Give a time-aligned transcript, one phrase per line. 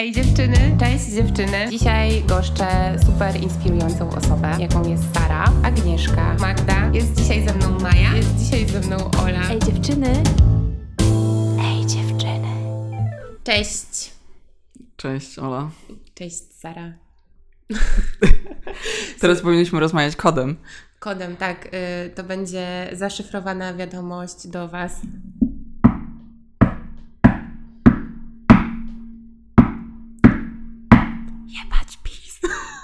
[0.00, 1.68] Ej dziewczyny, cześć dziewczyny.
[1.70, 6.90] Dzisiaj goszczę super inspirującą osobę, jaką jest Sara, Agnieszka, Magda.
[6.92, 9.50] Jest dzisiaj ze mną Maja, jest dzisiaj ze mną Ola.
[9.50, 10.22] Ej dziewczyny.
[11.64, 12.48] Ej dziewczyny.
[13.44, 14.12] Cześć.
[14.96, 15.70] Cześć, Ola.
[16.14, 16.92] Cześć Sara.
[19.20, 20.56] Teraz powinniśmy rozmawiać kodem.
[20.98, 21.66] Kodem, tak.
[22.06, 25.00] Y, to będzie zaszyfrowana wiadomość do Was.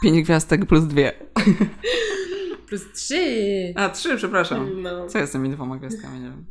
[0.06, 1.12] Pięć gwiazdek plus dwie.
[2.68, 3.72] Plus trzy.
[3.76, 4.82] A, trzy, przepraszam.
[4.82, 5.06] No.
[5.06, 6.46] Co jest z tymi dwoma gwiazdkami, nie wiem.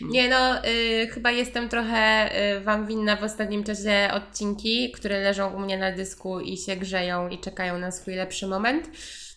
[0.00, 5.54] Nie no, y, chyba jestem trochę y, Wam winna w ostatnim czasie odcinki, które leżą
[5.54, 8.90] u mnie na dysku i się grzeją i czekają na swój lepszy moment.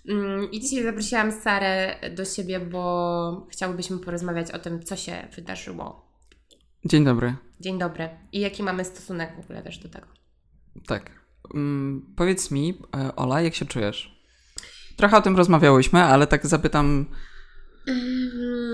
[0.09, 6.05] Mm, I dzisiaj zaprosiłam Sarę do siebie, bo chciałybyśmy porozmawiać o tym, co się wydarzyło.
[6.85, 7.35] Dzień dobry.
[7.59, 8.09] Dzień dobry.
[8.31, 10.07] I jaki mamy stosunek w ogóle też do tego.
[10.87, 11.22] Tak.
[11.53, 14.13] Mm, powiedz mi, e, Ola, jak się czujesz?
[14.97, 17.05] Trochę o tym rozmawiałyśmy, ale tak zapytam,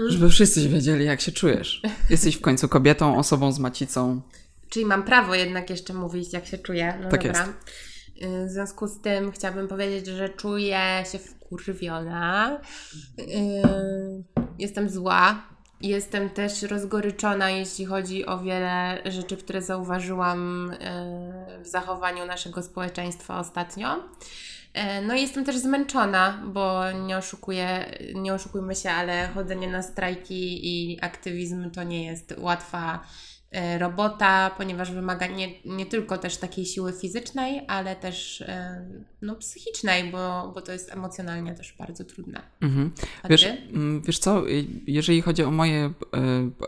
[0.08, 1.82] żeby wszyscy wiedzieli, jak się czujesz.
[2.10, 4.22] Jesteś w końcu kobietą, osobą z macicą.
[4.70, 7.00] Czyli mam prawo jednak jeszcze mówić, jak się czuję.
[7.04, 7.48] No Tak dobra.
[8.24, 12.60] Y, W związku z tym chciałabym powiedzieć, że czuję się wkurwiona.
[13.20, 13.24] Y,
[14.60, 15.49] Jestem zła.
[15.82, 23.40] Jestem też rozgoryczona, jeśli chodzi o wiele rzeczy, które zauważyłam y, w zachowaniu naszego społeczeństwa
[23.40, 23.96] ostatnio.
[23.96, 24.02] Y,
[25.08, 30.68] No i jestem też zmęczona, bo nie oszukuję, nie oszukujmy się, ale chodzenie na strajki
[30.68, 33.29] i aktywizm to nie jest łatwa e,
[33.78, 38.86] robota, ponieważ wymaga nie, nie tylko też takiej siły fizycznej, ale też e,
[39.22, 42.42] no, psychicznej, bo, bo to jest emocjonalnie też bardzo trudne.
[42.62, 42.92] Mhm.
[43.30, 45.94] Wiesz, mm, wiesz co, y, jeżeli chodzi o moje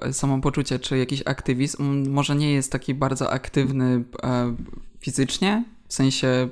[0.01, 4.55] e, samopoczucie, czy jakiś aktywizm, może nie jest taki bardzo aktywny e,
[4.99, 6.49] fizycznie, w sensie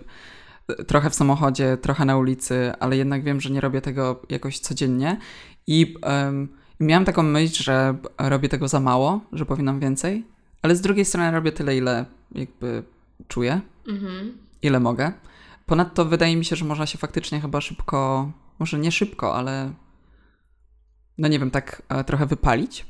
[0.68, 4.60] e, trochę w samochodzie, trochę na ulicy, ale jednak wiem, że nie robię tego jakoś
[4.60, 5.18] codziennie
[5.68, 5.96] i
[6.80, 10.26] miałam taką myśl, że robię tego za mało, że powinnam więcej,
[10.62, 12.84] ale z drugiej strony robię tyle, ile jakby
[13.28, 14.38] czuję Mhm.
[14.62, 15.12] ile mogę.
[15.66, 19.74] Ponadto wydaje mi się, że można się faktycznie chyba szybko, może nie szybko, ale
[21.18, 22.86] no nie wiem, tak e, trochę wypalić.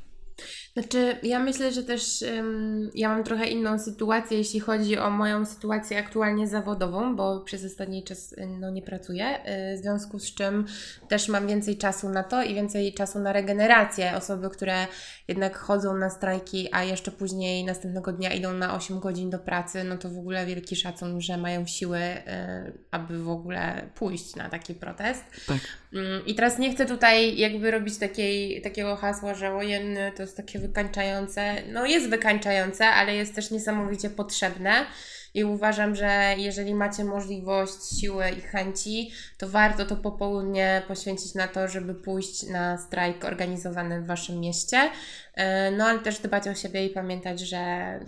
[0.80, 5.46] Znaczy, ja myślę, że też ym, ja mam trochę inną sytuację, jeśli chodzi o moją
[5.46, 9.40] sytuację aktualnie zawodową, bo przez ostatni czas y, no, nie pracuję,
[9.74, 10.66] y, w związku z czym
[11.08, 14.16] też mam więcej czasu na to i więcej czasu na regenerację.
[14.16, 14.88] Osoby, które
[15.28, 19.84] jednak chodzą na strajki, a jeszcze później następnego dnia idą na 8 godzin do pracy,
[19.84, 24.50] no to w ogóle wielki szacun, że mają siły, y, aby w ogóle pójść na
[24.50, 25.24] taki protest.
[25.48, 25.60] Tak.
[25.94, 30.38] Mm, I teraz nie chcę tutaj jakby robić takiej, takiego hasła, że ojenny to jest
[30.38, 31.56] takie wykańczające.
[31.72, 34.86] No jest wykańczające, ale jest też niesamowicie potrzebne.
[35.34, 41.48] I uważam, że jeżeli macie możliwość, siły i chęci, to warto to popołudnie poświęcić na
[41.48, 44.90] to, żeby pójść na strajk organizowany w Waszym mieście.
[45.36, 47.60] E, No ale też dbać o siebie i pamiętać, że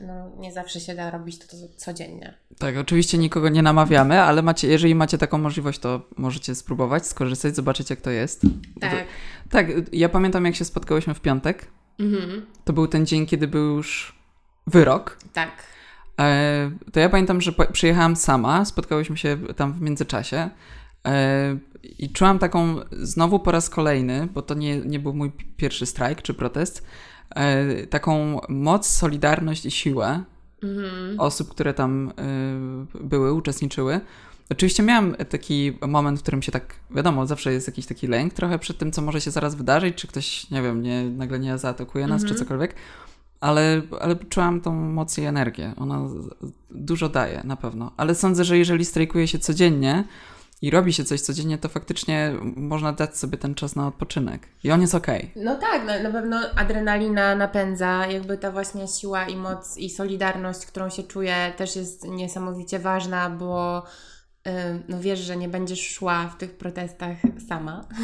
[0.01, 2.33] no, nie zawsze się da robić to, to codziennie.
[2.59, 7.55] Tak, oczywiście nikogo nie namawiamy, ale macie, jeżeli macie taką możliwość, to możecie spróbować, skorzystać,
[7.55, 8.41] zobaczyć jak to jest.
[8.81, 8.91] Tak.
[8.91, 8.97] To,
[9.49, 11.67] tak, ja pamiętam jak się spotkałyśmy w piątek.
[12.01, 12.45] Mhm.
[12.65, 14.15] To był ten dzień, kiedy był już
[14.67, 15.17] wyrok.
[15.33, 15.51] Tak.
[16.19, 20.49] E, to ja pamiętam, że przyjechałam sama, spotkałyśmy się tam w międzyczasie
[21.07, 21.57] e,
[21.99, 26.21] i czułam taką znowu po raz kolejny, bo to nie, nie był mój pierwszy strajk
[26.21, 26.87] czy protest,
[27.29, 30.23] e, taką moc, solidarność i siłę
[30.63, 31.19] Mhm.
[31.19, 33.99] osób, które tam e, były, uczestniczyły.
[34.51, 38.59] Oczywiście miałam taki moment, w którym się tak, wiadomo, zawsze jest jakiś taki lęk trochę
[38.59, 42.07] przed tym, co może się zaraz wydarzyć, czy ktoś, nie wiem, nie, nagle nie zaatakuje
[42.07, 42.33] nas, Mhm.
[42.33, 42.75] czy cokolwiek.
[43.39, 45.73] Ale, ale czułam tą moc i energię.
[45.77, 45.99] Ona
[46.71, 47.91] dużo daje, na pewno.
[47.97, 50.03] Ale sądzę, że jeżeli strajkuje się codziennie
[50.61, 54.47] i robi się coś codziennie, to faktycznie można dać sobie ten czas na odpoczynek.
[54.63, 55.31] I on jest okej.
[55.35, 60.65] No tak, na, na pewno adrenalina napędza, jakby ta właśnie siła i moc i solidarność,
[60.65, 63.83] którą się czuje, też jest niesamowicie ważna, bo
[64.87, 67.17] no wiesz, że nie będziesz szła w tych protestach
[67.47, 67.85] sama.
[67.91, 67.95] E,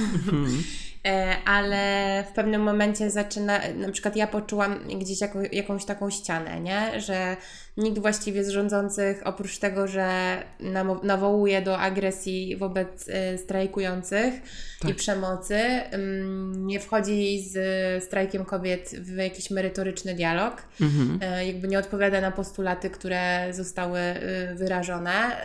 [1.46, 7.02] ale w pewnym momencie zaczyna, na przykład ja poczułam gdzieś jaką, jakąś taką ścianę, nie?
[7.02, 7.38] Że
[7.78, 10.38] nikt właściwie z rządzących, oprócz tego, że
[11.04, 14.34] nawołuje do agresji wobec y, strajkujących
[14.82, 14.92] Tak.
[14.92, 15.60] i przemocy,
[15.94, 21.20] ym, nie wchodzi z strajkiem kobiet w jakiś merytoryczny dialog, Mhm.
[21.22, 24.00] e, jakby nie odpowiada na postulaty, które zostały
[24.56, 25.38] wyrażone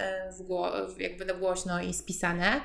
[0.99, 2.61] jakby no głośno i spisane.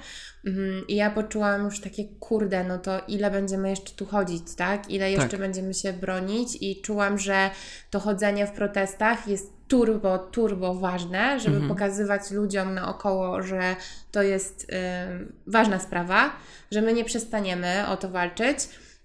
[0.45, 4.89] Mhm, I ja poczułam już takie, kurde, no to ile będziemy jeszcze tu chodzić, tak?
[4.92, 5.39] Ile jeszcze Tak.
[5.39, 7.50] będziemy się bronić i czułam, że
[7.89, 11.69] to chodzenie w protestach jest turbo, turbo ważne, żeby Mhm.
[11.75, 13.75] pokazywać ludziom naokoło, że
[14.12, 14.68] to jest y,
[15.48, 16.31] ważna sprawa,
[16.72, 18.57] że my nie przestaniemy o to walczyć,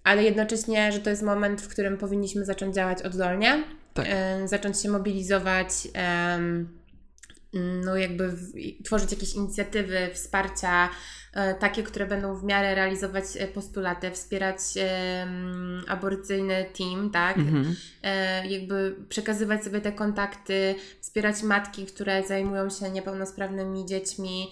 [0.05, 3.64] ale jednocześnie, że to jest moment, w którym powinniśmy zacząć działać oddolnie,
[3.94, 4.06] Tak.
[4.44, 6.69] y, zacząć się mobilizować, em,
[7.52, 8.52] no jakby w,
[8.84, 10.88] tworzyć jakieś inicjatywy, wsparcia,
[11.32, 17.38] e, takie, które będą w miarę realizować e, postulaty, wspierać em, aborcyjny team, tak?
[17.38, 17.76] Mhm.
[18.02, 24.50] e, jakby przekazywać sobie te kontakty, wspierać matki, które zajmują się niepełnosprawnymi dziećmi,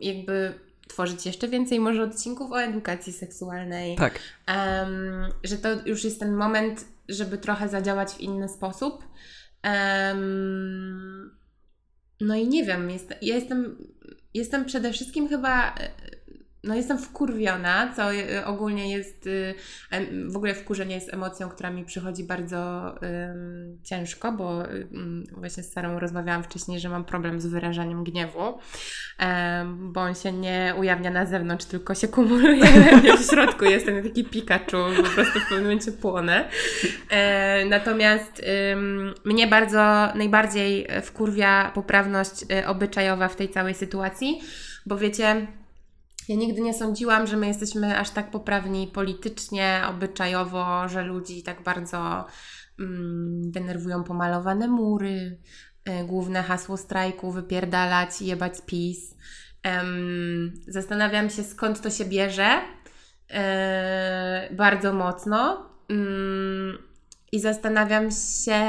[0.00, 0.54] jakby
[0.88, 4.18] tworzyć jeszcze więcej może odcinków o edukacji seksualnej, Tak.
[5.44, 9.04] że to już jest ten moment, żeby trochę zadziałać w inny sposób.
[9.62, 11.35] Em,
[12.20, 13.76] no i nie wiem, jest, ja jestem,
[14.34, 15.90] jestem przede wszystkim chyba, e,
[16.66, 19.54] no jestem wkurwiona, co e, ogólnie jest, y,
[20.28, 22.94] w ogóle wkurzenie jest emocją, która mi przychodzi bardzo
[23.82, 24.62] ciężko, bo
[25.32, 28.58] właśnie z Sarą rozmawiałam wcześniej, że mam problem z wyrażaniem gniewu,
[29.70, 32.64] bo on się nie ujawnia na zewnątrz, tylko się kumuluje
[33.18, 33.64] w środku.
[33.64, 36.48] Jestem taki Pikachu, po prostu w pewnym momencie płonę.
[37.10, 38.42] E, natomiast
[39.24, 44.40] mnie bardzo, najbardziej wkurwia poprawność y, obyczajowa w tej całej sytuacji,
[44.86, 45.46] bo wiecie,
[46.28, 51.62] ja nigdy nie sądziłam, że my jesteśmy aż tak poprawni politycznie, obyczajowo, że ludzi tak
[51.62, 52.26] bardzo
[52.78, 55.38] mm, denerwują pomalowane mury,
[55.88, 59.16] y, główne hasło strajku wypierdalać jebać PiS.
[59.62, 62.60] Em, zastanawiam się skąd to się bierze
[63.30, 65.70] e, bardzo mocno.
[65.90, 66.78] Mm,
[67.32, 68.10] I zastanawiam
[68.44, 68.60] się,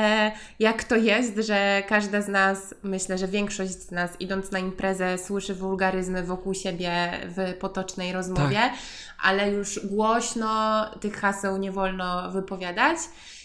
[0.59, 5.18] jak to jest, że każda z nas, myślę, że większość z nas, idąc na imprezę,
[5.18, 8.59] słyszy wulgaryzmy wokół siebie w potocznej rozmowie,
[9.24, 12.98] ale już głośno tych haseł nie wolno wypowiadać.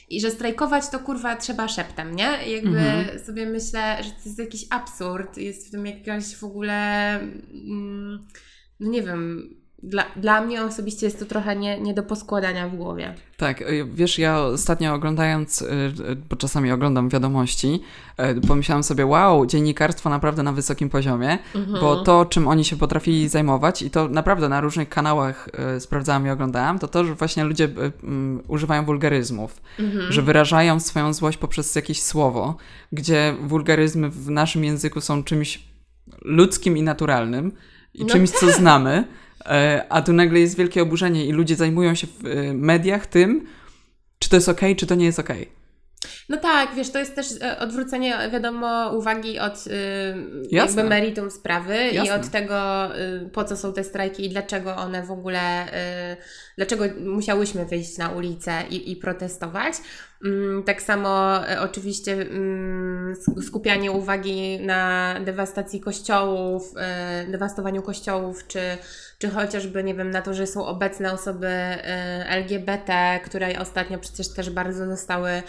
[0.08, 2.52] I że strajkować to kurwa trzeba szeptem, nie?
[2.52, 3.18] Jakby Mhm.
[3.18, 8.26] sobie myślę, że to jest jakiś absurd, jest w tym jakaś w ogóle, mm,
[8.80, 9.50] no nie wiem,
[9.82, 13.14] dla, dla mnie osobiście jest to trochę nie, nie do poskładania w głowie.
[13.36, 15.66] Tak, y, wiesz, ja ostatnio oglądając, y,
[16.10, 17.82] y, bo czasami oglądam wiadomości,
[18.48, 21.38] pomyślałam sobie, wow, dziennikarstwo naprawdę na wysokim poziomie,
[21.80, 25.48] bo to, czym oni się potrafili zajmować i to naprawdę na różnych kanałach
[25.78, 27.68] sprawdzałam i oglądałam, to to, że właśnie ludzie
[28.02, 29.62] mm, używają wulgaryzmów,
[30.08, 32.56] że wyrażają swoją złość poprzez jakieś słowo,
[32.92, 35.62] gdzie wulgaryzmy w naszym języku są czymś
[36.24, 37.52] ludzkim i naturalnym
[37.94, 39.21] i No czymś, co znamy, e,
[39.88, 43.46] a tu nagle jest wielkie oburzenie i ludzie zajmują się w e, mediach tym,
[44.18, 45.62] czy to jest okej, czy to nie jest okej.
[46.28, 49.70] No tak, wiesz, to jest też e, odwrócenie, wiadomo, uwagi od y,
[50.50, 52.14] jakby meritum sprawy i Jasne.
[52.14, 55.66] od tego, y, po co są te strajki i dlaczego one w ogóle,
[56.12, 56.16] y,
[56.56, 59.74] dlaczego musiałyśmy wyjść na ulicę i, i protestować.
[60.24, 68.46] Mm, tak samo e, oczywiście mm, sk- skupianie uwagi na dewastacji kościołów, e, dewastowaniu kościołów,
[68.46, 68.60] czy,
[69.18, 74.28] czy chociażby, nie wiem, na to, że są obecne osoby e, LGBT, które ostatnio przecież
[74.28, 75.42] też bardzo zostały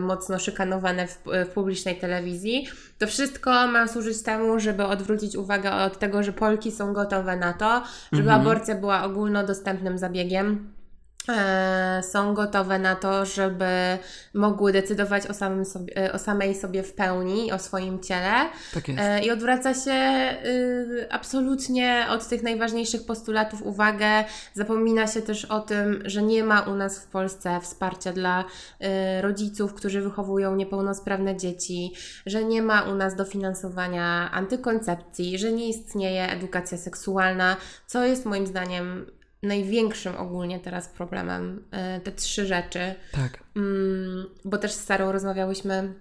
[0.00, 2.68] mocno szykanowane w, w publicznej telewizji.
[2.98, 7.52] To wszystko ma służyć temu, żeby odwrócić uwagę od tego, że Polki są gotowe na
[7.52, 8.40] to, żeby Mhm.
[8.40, 10.72] aborcja była ogólnodostępnym zabiegiem.
[11.28, 13.64] E, są gotowe na to, żeby
[14.34, 18.32] mogły decydować o, samym sobie, e, o samej sobie w pełni, o swoim ciele.
[18.74, 19.00] Tak jest.
[19.00, 19.92] E, I odwraca się
[20.44, 24.24] y, absolutnie od tych najważniejszych postulatów uwagę.
[24.54, 29.22] Zapomina się też o tym, że nie ma u nas w Polsce wsparcia dla y,
[29.22, 31.92] rodziców, którzy wychowują niepełnosprawne dzieci,
[32.26, 37.56] że nie ma u nas dofinansowania antykoncepcji, że nie istnieje edukacja seksualna,
[37.86, 39.06] co jest moim zdaniem
[39.42, 41.64] największym ogólnie teraz problemem.
[41.96, 42.94] y, Te trzy rzeczy.
[43.12, 43.38] Tak.
[43.56, 45.94] Mm, bo też z Sarą rozmawiałyśmy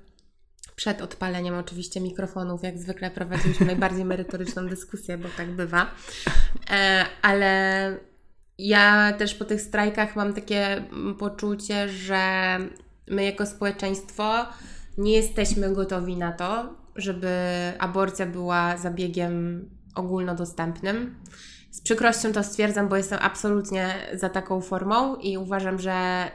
[0.75, 5.91] przed odpaleniem oczywiście mikrofonów, jak zwykle prowadziliśmy najbardziej merytoryczną dyskusję, bo tak bywa.
[6.69, 7.97] E, ale
[8.57, 10.83] ja też po tych strajkach mam takie
[11.19, 12.57] poczucie, że
[13.07, 14.45] my jako społeczeństwo
[14.97, 17.29] nie jesteśmy gotowi na to, żeby
[17.79, 21.15] aborcja była zabiegiem ogólnodostępnym.
[21.71, 26.31] Z przykrością to stwierdzam, bo jestem absolutnie za taką formą i uważam, że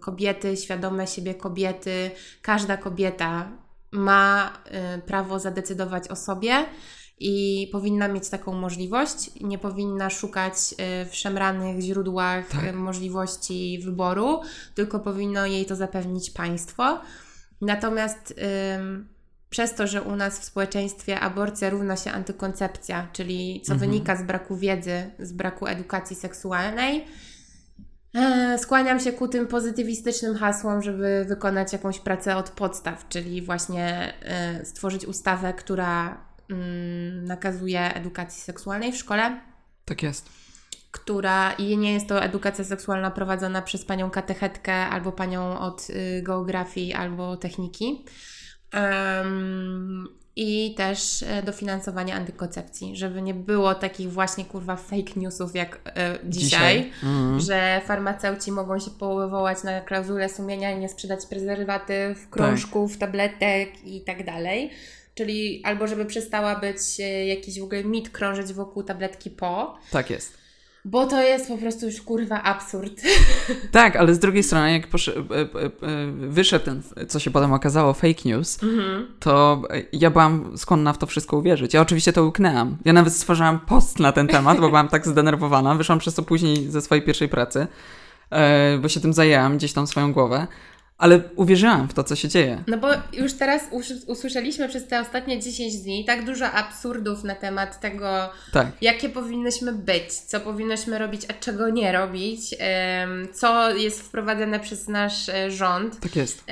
[0.00, 2.10] kobiety, świadome siebie kobiety,
[2.42, 3.48] każda kobieta
[3.92, 4.52] ma
[4.96, 6.66] y, prawo zadecydować o sobie
[7.18, 9.30] i powinna mieć taką możliwość.
[9.40, 12.64] Nie powinna szukać y, w szemranych źródłach Tak.
[12.64, 14.40] y, możliwości wyboru,
[14.74, 17.00] tylko powinno jej to zapewnić państwo.
[17.60, 18.34] Natomiast
[18.76, 19.15] ym,
[19.50, 23.90] przez to, że u nas w społeczeństwie aborcja równa się antykoncepcja, czyli co Mhm.
[23.90, 27.04] wynika z braku wiedzy, z braku edukacji seksualnej,
[28.14, 34.14] E, Skłaniam się ku tym pozytywistycznym hasłom, żeby wykonać jakąś pracę od podstaw, czyli właśnie
[34.22, 39.40] e, stworzyć ustawę, która mm, nakazuje edukacji seksualnej w szkole,
[39.84, 40.28] Tak jest.
[40.90, 46.22] która i nie jest to edukacja seksualna prowadzona przez panią katechetkę albo panią od y,
[46.22, 48.04] geografii albo techniki.
[48.76, 55.78] Em, I też e, dofinansowanie antykoncepcji, żeby nie było takich właśnie kurwa fake newsów jak
[55.86, 57.40] e, dzisiaj, Mhm.
[57.40, 64.00] że farmaceuci mogą się powoływać na klauzulę sumienia i nie sprzedać prezerwatyw, krążków, tabletek i
[64.00, 64.70] tak dalej.
[65.14, 70.10] Czyli albo żeby przestała być e, jakiś w ogóle mit krążyć wokół tabletki po, Tak
[70.10, 70.45] jest.
[70.86, 73.02] Bo to jest po prostu już kurwa absurd.
[73.72, 75.70] Tak, ale z drugiej strony, jak e, e, e,
[76.28, 78.58] wyszedł ten, co się potem okazało, fake news,
[79.20, 81.74] to e, ja byłam skłonna w to wszystko uwierzyć.
[81.74, 82.76] Ja oczywiście to łknęłam.
[82.84, 85.74] Ja nawet stworzyłam post na ten temat, bo byłam tak zdenerwowana.
[85.74, 87.66] Wyszłam przez to później ze swojej pierwszej pracy,
[88.82, 90.46] bo się tym zajęłam, gdzieś tam swoją głowę.
[90.98, 92.64] Ale uwierzyłam w to, co się dzieje.
[92.66, 97.34] No bo już teraz us- usłyszeliśmy przez te ostatnie 10 dni tak dużo absurdów na
[97.34, 98.66] temat tego, Tak.
[98.80, 102.54] jakie powinnyśmy być, co powinnyśmy robić, a czego nie robić,
[103.32, 106.00] co jest wprowadzane przez nasz e, rząd.
[106.00, 106.44] Tak jest.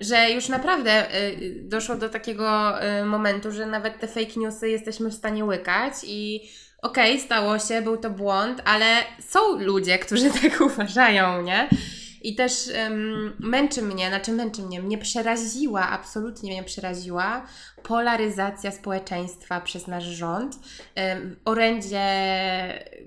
[0.00, 1.30] Że już naprawdę e,
[1.62, 6.40] doszło do takiego e, momentu, że nawet te fake newsy jesteśmy w stanie łykać i
[6.82, 8.86] okej, stało się, był to błąd, ale
[9.28, 11.68] są ludzie, którzy tak uważają, nie?
[12.26, 17.46] I też em, męczy mnie, znaczy męczy mnie, mnie przeraziła, absolutnie mnie przeraziła
[17.82, 20.58] polaryzacja społeczeństwa przez nasz rząd.
[20.94, 22.04] Em, orędzie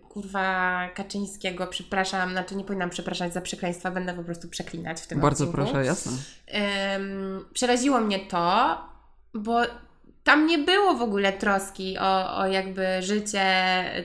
[0.10, 5.20] kurwa Kaczyńskiego, przepraszam, znaczy nie powinnam przepraszać za przekleństwa, będę po prostu przeklinać w tym
[5.20, 5.64] Bardzo odcinku.
[5.66, 6.12] proszę, jasne.
[6.48, 8.78] Em, przeraziło mnie to,
[9.34, 9.62] bo
[10.24, 13.46] tam nie było w ogóle troski o, o jakby życie,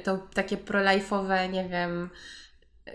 [0.05, 2.11] to takie prolajfowe, nie wiem,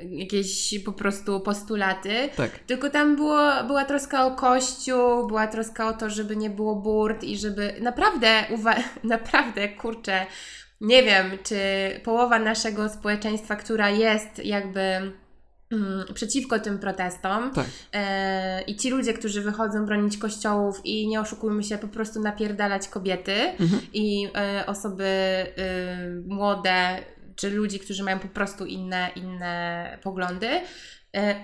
[0.01, 2.29] jakieś po prostu postulaty.
[2.37, 2.59] Tak.
[2.59, 7.23] Tylko tam było, była troska o kościół, była troska o to, żeby nie było burt
[7.23, 10.25] i żeby naprawdę, uwa- naprawdę, kurczę,
[10.81, 11.57] nie wiem, czy
[12.03, 14.81] połowa naszego społeczeństwa, która jest jakby
[15.71, 17.65] mm, przeciwko tym protestom Tak.
[17.93, 22.87] e, i ci ludzie, którzy wychodzą bronić kościołów i nie oszukujmy się, po prostu napierdalać
[22.87, 23.81] kobiety Mhm.
[23.93, 25.45] i e, osoby e,
[26.27, 26.99] młode,
[27.39, 30.49] czy ludzi, którzy mają po prostu inne, inne poglądy.
[31.15, 31.35] E,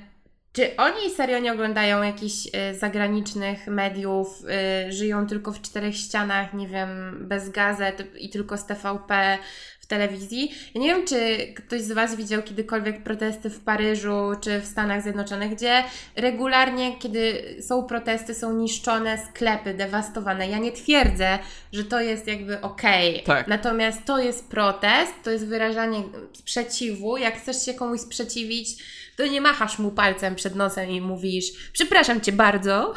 [0.53, 6.53] czy oni serio nie oglądają jakichś e, zagranicznych mediów, e, żyją tylko w czterech ścianach,
[6.53, 9.37] nie wiem, bez gazet i tylko z TVP
[9.85, 10.51] w telewizji?
[10.75, 15.03] Ja nie wiem, czy ktoś z Was widział kiedykolwiek protesty w Paryżu czy w Stanach
[15.03, 15.83] Zjednoczonych, gdzie
[16.15, 20.49] regularnie, kiedy są protesty, są niszczone sklepy, dewastowane.
[20.49, 21.39] Ja nie twierdzę,
[21.71, 23.23] że to jest jakby okej.
[23.23, 23.47] Tak.
[23.47, 27.17] Natomiast to jest protest, to jest wyrażanie sprzeciwu.
[27.17, 28.69] Jak chcesz się komuś sprzeciwić,
[29.17, 32.93] to nie machasz mu palcem przed nosem i mówisz, przepraszam cię bardzo,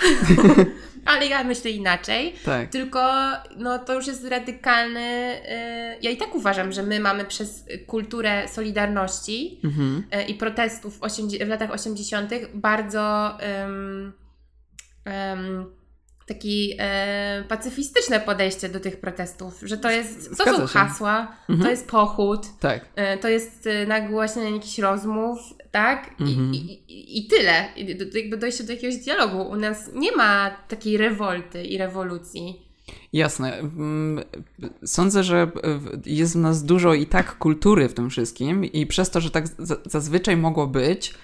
[1.13, 2.35] ale ja myślę inaczej.
[2.45, 2.71] Tak.
[2.71, 3.13] Tylko
[3.57, 5.01] no, to już jest radykalny.
[5.91, 10.05] Yy, ja i tak uważam, że my mamy przez kulturę solidarności Mhm.
[10.13, 11.01] yy, i protestów w,
[11.45, 12.31] w latach 80.
[12.55, 14.13] bardzo ym,
[15.33, 15.79] ym,
[16.27, 20.79] taki e, pacyfistyczne podejście do tych protestów, że to jest, to Zgadza są się.
[20.79, 21.71] hasła, to Mhm.
[21.71, 22.85] jest pochód, Tak.
[22.97, 25.39] e, to jest e, nagłaśnianie jakichś rozmów,
[25.71, 26.11] tak?
[26.21, 26.55] I, Mhm.
[26.55, 26.59] i,
[26.89, 27.65] i, I tyle.
[27.77, 29.43] I do, jakby dojście do jakiegoś dialogu.
[29.43, 32.63] U nas nie ma takiej rewolty i rewolucji.
[33.13, 33.59] Jasne.
[33.59, 34.25] Mm,
[34.85, 35.51] Sądzę, że
[36.07, 39.49] jest w nas dużo i tak kultury w tym wszystkim i przez to, że tak
[39.59, 41.15] za- zazwyczaj mogło być,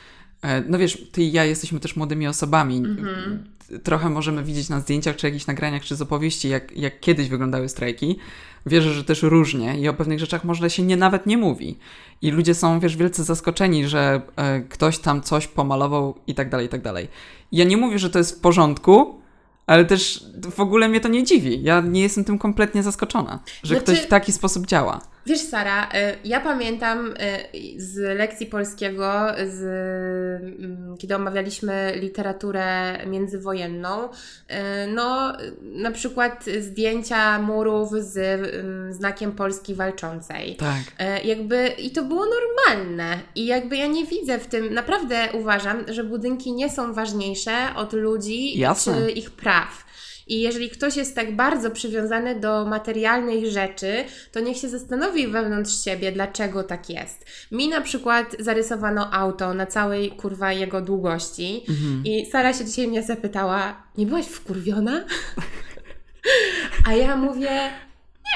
[0.69, 2.77] no wiesz, ty i ja jesteśmy też młodymi osobami.
[2.77, 3.45] Mhm.
[3.83, 7.69] Trochę możemy widzieć na zdjęciach, czy jakichś nagraniach, czy z opowieści, jak, jak kiedyś wyglądały
[7.69, 8.19] strajki.
[8.67, 11.79] Wierzę, że też różnie i o pewnych rzeczach może się nie, nawet nie mówi.
[12.23, 16.67] I ludzie są, wiesz, wielce zaskoczeni, że e, ktoś tam coś pomalował i tak dalej,
[16.67, 17.09] i tak dalej.
[17.53, 19.21] Ja nie mówię, że to jest w porządku,
[19.67, 21.63] ale też w ogóle mnie to nie dziwi.
[21.63, 25.01] Ja nie jestem tym kompletnie zaskoczona, że Znaczy- ktoś w taki sposób działa.
[25.27, 25.89] Wiesz, Sara, y,
[26.25, 27.15] ja pamiętam y,
[27.77, 29.13] z lekcji polskiego,
[29.47, 29.63] z,
[30.61, 34.11] mm, kiedy omawialiśmy literaturę międzywojenną, y,
[34.95, 40.57] no na przykład zdjęcia murów z mm, znakiem Polski walczącej.
[40.57, 40.83] Tak.
[41.25, 43.19] Jakby i to było normalne.
[43.35, 47.93] I jakby ja nie widzę w tym, naprawdę uważam, że budynki nie są ważniejsze od
[47.93, 48.95] ludzi Jasne.
[48.95, 49.85] czy ich praw.
[50.27, 55.85] I jeżeli ktoś jest tak bardzo przywiązany do materialnych rzeczy, to niech się zastanowi wewnątrz
[55.85, 57.27] siebie, dlaczego tak jest.
[57.53, 62.03] Mi na przykład zarysowano auto na całej kurwa jego długości Mhm.
[62.05, 65.05] i Sara się dzisiaj mnie zapytała, nie byłaś wkurwiona?
[66.89, 67.51] A ja mówię,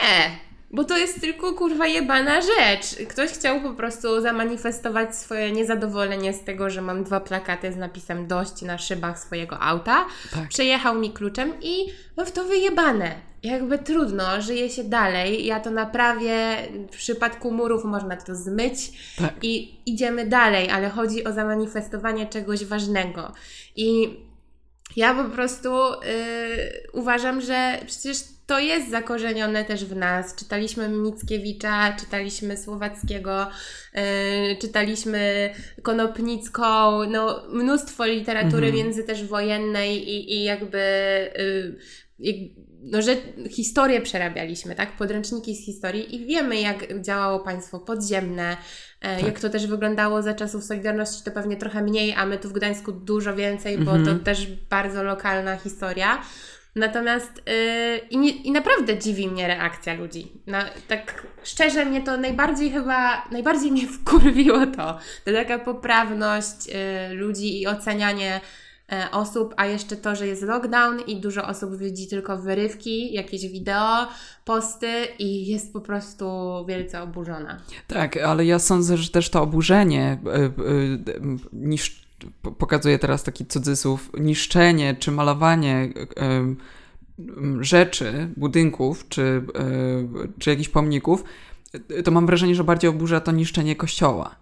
[0.03, 0.39] nie,
[0.71, 3.09] Bo to jest tylko kurwa jebana rzecz.
[3.09, 8.27] Ktoś chciał po prostu zamanifestować swoje niezadowolenie z tego, że mam dwa plakaty z napisem
[8.27, 10.07] dość na szybach swojego auta.
[10.33, 10.49] Tak.
[10.49, 13.15] Przejechał mi kluczem i mam w to wyjebane.
[13.43, 15.47] Jakby trudno, żyje się dalej.
[15.47, 16.57] Ja to naprawię.
[16.93, 19.35] W przypadku murów można to zmyć Tak.
[19.43, 23.33] i idziemy dalej, ale chodzi o zamanifestowanie czegoś ważnego.
[23.77, 24.17] I
[24.97, 30.35] ja po prostu y, uważam, że przecież to jest zakorzenione też w nas.
[30.35, 33.47] Czytaliśmy Mickiewicza, czytaliśmy Słowackiego,
[33.97, 35.51] y, czytaliśmy
[35.83, 36.65] Konopnicką,
[37.05, 38.75] no mnóstwo literatury Mhm.
[38.75, 40.79] między też wojennej i, i jakby
[41.39, 41.77] y,
[42.19, 42.37] jak,
[42.83, 43.17] no, że
[43.51, 44.97] historię przerabialiśmy, tak?
[44.97, 48.57] Podręczniki z historii i wiemy, jak działało państwo podziemne,
[49.01, 49.27] e, Tak.
[49.27, 52.53] jak to też wyglądało za czasów Solidarności, to pewnie trochę mniej, a my tu w
[52.53, 54.19] Gdańsku dużo więcej, bo Mhm.
[54.19, 56.23] to też bardzo lokalna historia.
[56.79, 60.33] Natomiast yy, i, nie, i naprawdę dziwi mnie reakcja ludzi.
[60.47, 64.99] Na, tak szczerze mnie to najbardziej chyba, najbardziej mnie wkurwiło to.
[65.25, 68.41] To taka poprawność yy, ludzi i ocenianie
[68.93, 73.49] e, osób, a jeszcze to, że jest lockdown i dużo osób widzi tylko wyrywki, jakieś
[73.49, 74.09] wideo,
[74.45, 76.27] posty i jest po prostu
[76.69, 77.61] wielce oburzona.
[77.87, 81.21] Tak, ale ja sądzę, że też to oburzenie y, y,
[81.53, 82.08] niż,
[82.59, 91.25] pokazuje teraz taki cudzysłów, niszczenie czy malowanie y, rzeczy, budynków czy, y, czy jakichś pomników,
[91.91, 94.35] y, to mam wrażenie, że bardziej oburza to niszczenie kościoła.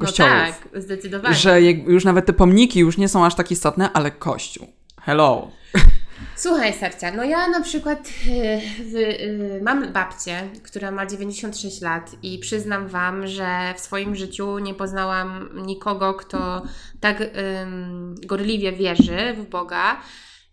[0.00, 0.32] Kościołów.
[0.32, 1.34] No tak, zdecydowanie.
[1.34, 4.68] Że już nawet te pomniki już nie są aż tak istotne, ale kościół.
[5.00, 5.50] Hello.
[6.42, 8.08] Słuchaj, sercia, no ja na przykład
[8.78, 14.58] w, y, mam babcię, która ma 96 lat i przyznam Wam, że w swoim życiu
[14.58, 16.62] nie poznałam nikogo, kto
[17.00, 17.22] tak
[18.26, 20.00] gorliwie wierzy w Boga.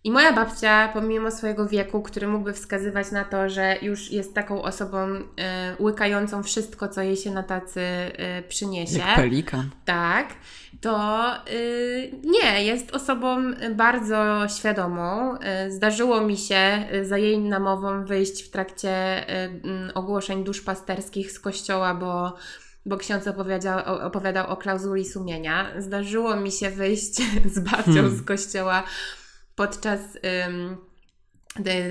[0.04, 4.62] I moja babcia, pomimo swojego wieku, który mógłby wskazywać na to, że już jest taką
[4.62, 5.22] osobą y,
[5.82, 8.98] łykającą wszystko, co jej się na tacy y, przyniesie.
[8.98, 9.70] Jak pelikan.
[9.84, 10.28] Tak,
[10.80, 13.36] to y, nie, jest osobą
[13.74, 15.34] bardzo świadomą.
[15.66, 19.24] Y, zdarzyło mi się y, za jej namową wyjść w trakcie
[19.94, 22.36] ogłoszeń duszpasterskich z kościoła, bo,
[22.86, 25.66] bo ksiądz opowiadał, o- opowiadał o klauzuli sumienia.
[25.78, 27.14] Zdarzyło mi się wyjść
[27.54, 28.16] z babcią Hmm.
[28.16, 28.82] z kościoła
[29.56, 30.00] podczas.
[30.46, 30.76] Ym,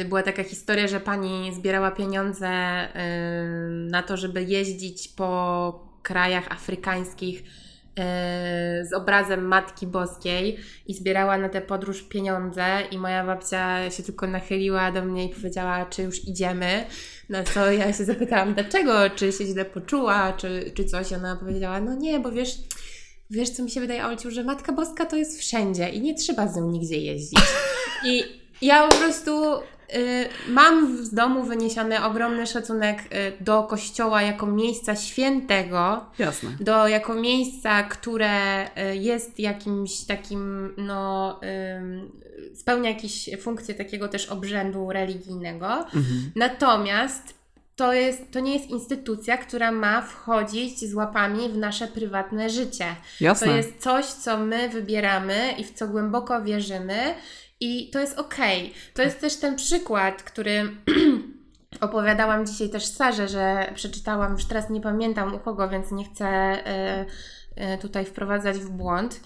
[0.10, 7.43] była taka historia, że pani zbierała pieniądze ym, na to, żeby jeździć po krajach afrykańskich
[8.84, 14.28] z obrazem Matki Boskiej i zbierała na tę podróż pieniądze i moja babcia się tylko
[14.28, 16.86] nachyliła do mnie i powiedziała, czy już idziemy.
[17.30, 21.13] Na co ja się zapytałam, dlaczego, czy się źle poczuła, czy, czy coś.
[21.13, 22.58] Ona powiedziała, no nie, bo wiesz,
[23.30, 26.47] wiesz co mi się wydaje, Olciu, że Matka Boska to jest wszędzie i nie trzeba
[26.47, 27.39] z nią nigdzie jeździć.
[28.06, 28.23] I
[28.62, 29.32] ja po prostu
[30.47, 36.49] mam w domu wyniesiony ogromny szacunek y, do kościoła jako miejsca świętego, Jasne.
[36.60, 41.39] do jako miejsca, które y, jest jakimś takim, no,
[42.56, 45.67] spełnia jakieś funkcje takiego też obrzędu religijnego.
[45.67, 46.32] Mhm.
[46.36, 47.39] Natomiast
[47.75, 52.86] to, jest, to nie jest instytucja, która ma wchodzić z łapami w nasze prywatne życie.
[53.21, 53.47] Jasne.
[53.47, 57.15] To jest coś, co my wybieramy i w co głęboko wierzymy,
[57.60, 58.74] i to jest okej.
[58.93, 60.76] To jest też ten przykład, który
[61.82, 66.26] opowiadałam dzisiaj też Sarze, że przeczytałam, już teraz nie pamiętam u kogo, więc nie chcę
[66.26, 67.06] e,
[67.56, 69.22] e, tutaj wprowadzać w błąd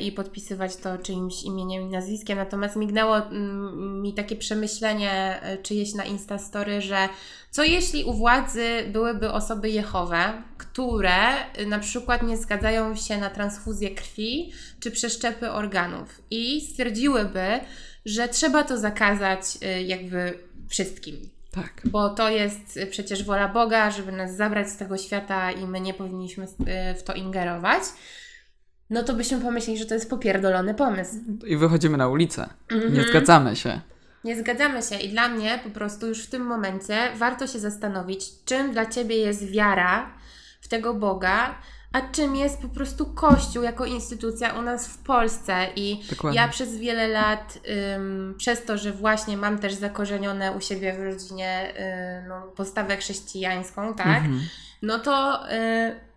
[0.00, 2.38] i podpisywać to czyimś imieniem i nazwiskiem.
[2.38, 7.08] Natomiast mignęło mm, mi takie przemyślenie e, czyjeś na Instastory, że
[7.50, 11.18] co jeśli u władzy byłyby osoby Jehowe, które
[11.58, 17.60] y, na przykład nie zgadzają się na transfuzję krwi czy przeszczepy organów i stwierdziłyby,
[18.04, 21.30] że trzeba to zakazać y, jakby wszystkim.
[21.50, 21.82] Tak.
[21.84, 25.80] Bo to jest y, przecież wola Boga, żeby nas zabrać z tego świata i my
[25.80, 26.46] nie powinniśmy
[26.98, 27.82] w to ingerować.
[28.90, 31.14] No to byśmy pomyśleli, że to jest popierdolony pomysł.
[31.46, 32.48] I wychodzimy na ulicę.
[32.70, 33.08] Nie Mhm.
[33.08, 33.80] zgadzamy się.
[34.24, 38.24] Nie zgadzamy się i dla mnie po prostu już w tym momencie warto się zastanowić,
[38.44, 40.10] czym dla Ciebie jest wiara
[40.60, 41.54] w tego Boga,
[41.92, 45.66] a czym jest po prostu Kościół jako instytucja u nas w Polsce.
[45.76, 46.40] I Dokładnie.
[46.40, 47.58] ja przez wiele lat,
[47.96, 51.72] ym, przez to, że właśnie mam też zakorzenione u siebie w rodzinie
[52.24, 54.40] y, no, postawę chrześcijańską, tak, Mhm.
[54.82, 56.09] no to y,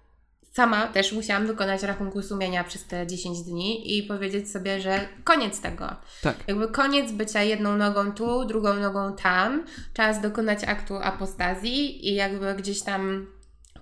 [0.54, 5.62] sama też musiałam wykonać rachunku sumienia przez te 10 dni i powiedzieć sobie, że koniec
[5.62, 5.96] tego.
[6.22, 6.36] Tak.
[6.48, 9.66] Jakby koniec bycia jedną nogą tu, drugą nogą tam.
[9.94, 13.28] Czas dokonać aktu apostazji i jakby gdzieś tam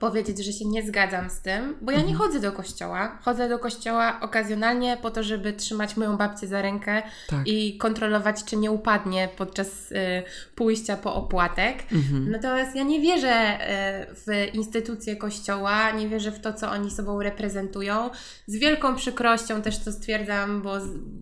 [0.01, 3.19] powiedzieć, że się nie zgadzam z tym, bo ja nie chodzę do kościoła.
[3.21, 7.47] Chodzę do kościoła okazjonalnie po to, żeby trzymać moją babcię za rękę Tak.
[7.47, 9.95] i kontrolować, czy nie upadnie podczas y,
[10.55, 11.77] pójścia po opłatek.
[11.91, 12.31] Mhm.
[12.31, 13.57] Natomiast ja nie wierzę
[14.11, 18.09] y, w instytucje kościoła, nie wierzę w to, co oni sobą reprezentują.
[18.47, 20.73] Z wielką przykrością też to stwierdzam, bo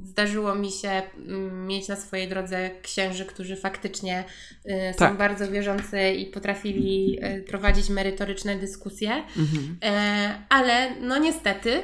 [0.03, 4.23] zdarzyło mi się mm, mieć na swojej drodze księży, którzy faktycznie
[4.65, 5.17] y, są Tak.
[5.17, 8.68] bardzo wierzący i potrafili y, prowadzić merytoryczne dyskusje.
[9.38, 9.77] Mhm.
[9.84, 11.84] E, ale no niestety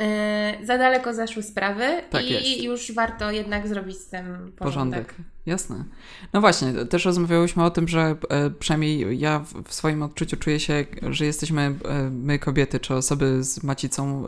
[0.00, 2.62] e, za daleko zaszły sprawy Tak i jest.
[2.62, 4.58] już warto jednak zrobić z tym porządek.
[4.58, 5.14] Porządek.
[5.46, 5.84] Jasne.
[6.32, 10.60] No właśnie, też rozmawiałyśmy o tym, że e, przynajmniej ja w, w swoim odczuciu czuję
[10.60, 14.26] się, że jesteśmy e, my kobiety, czy osoby z macicą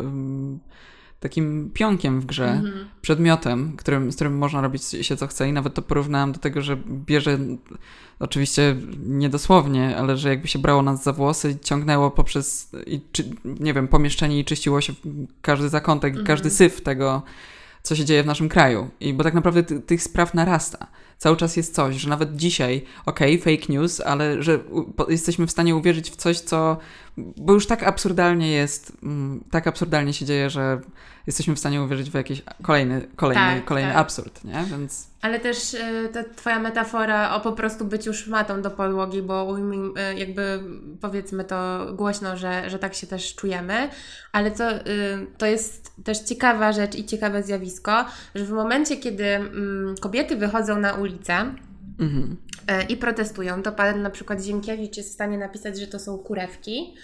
[1.20, 2.88] takim pionkiem w grze, Mhm.
[3.02, 6.62] przedmiotem, którym, z którym można robić się co chce i nawet to porównałam do tego,
[6.62, 7.38] że bierze,
[8.18, 13.74] oczywiście niedosłownie, ale że jakby się brało nas za włosy, ciągnęło poprzez, i, czy, nie
[13.74, 14.92] wiem, pomieszczenie i czyściło się
[15.42, 16.26] każdy zakątek, Mhm.
[16.26, 17.22] każdy syf tego,
[17.82, 18.90] co się dzieje w naszym kraju.
[19.00, 20.86] I bo tak naprawdę ty, tych spraw narasta.
[21.20, 24.58] Cały czas jest coś, że nawet dzisiaj, okej, fake news, ale że
[25.08, 26.78] jesteśmy w stanie uwierzyć w coś, co.
[27.16, 30.80] Bo już tak absurdalnie jest, mm, tak absurdalnie się dzieje, że
[31.26, 34.00] jesteśmy w stanie uwierzyć w jakiś kolejny, kolejny, Tak, kolejny tak.
[34.00, 34.64] absurd, nie?
[34.70, 35.10] Więc.
[35.22, 39.56] Ale też e, ta twoja metafora o po prostu byciu szmatą do podłogi, bo
[39.96, 40.62] e, jakby
[41.00, 43.88] powiedzmy to głośno, że, że tak się też czujemy,
[44.32, 44.80] ale to, e,
[45.38, 48.04] to jest też ciekawa rzecz i ciekawe zjawisko,
[48.34, 51.09] że w momencie, kiedy mm, kobiety wychodzą na ulicę,
[51.98, 52.36] Mhm.
[52.66, 53.62] e, i protestują.
[53.62, 56.94] To pan na przykład Ziemkiewicz jest w stanie napisać, że to są kurewki.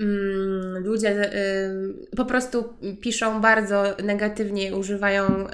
[0.00, 2.64] Mm, Ludzie y, po prostu
[3.00, 5.52] piszą bardzo negatywnie, używają, y,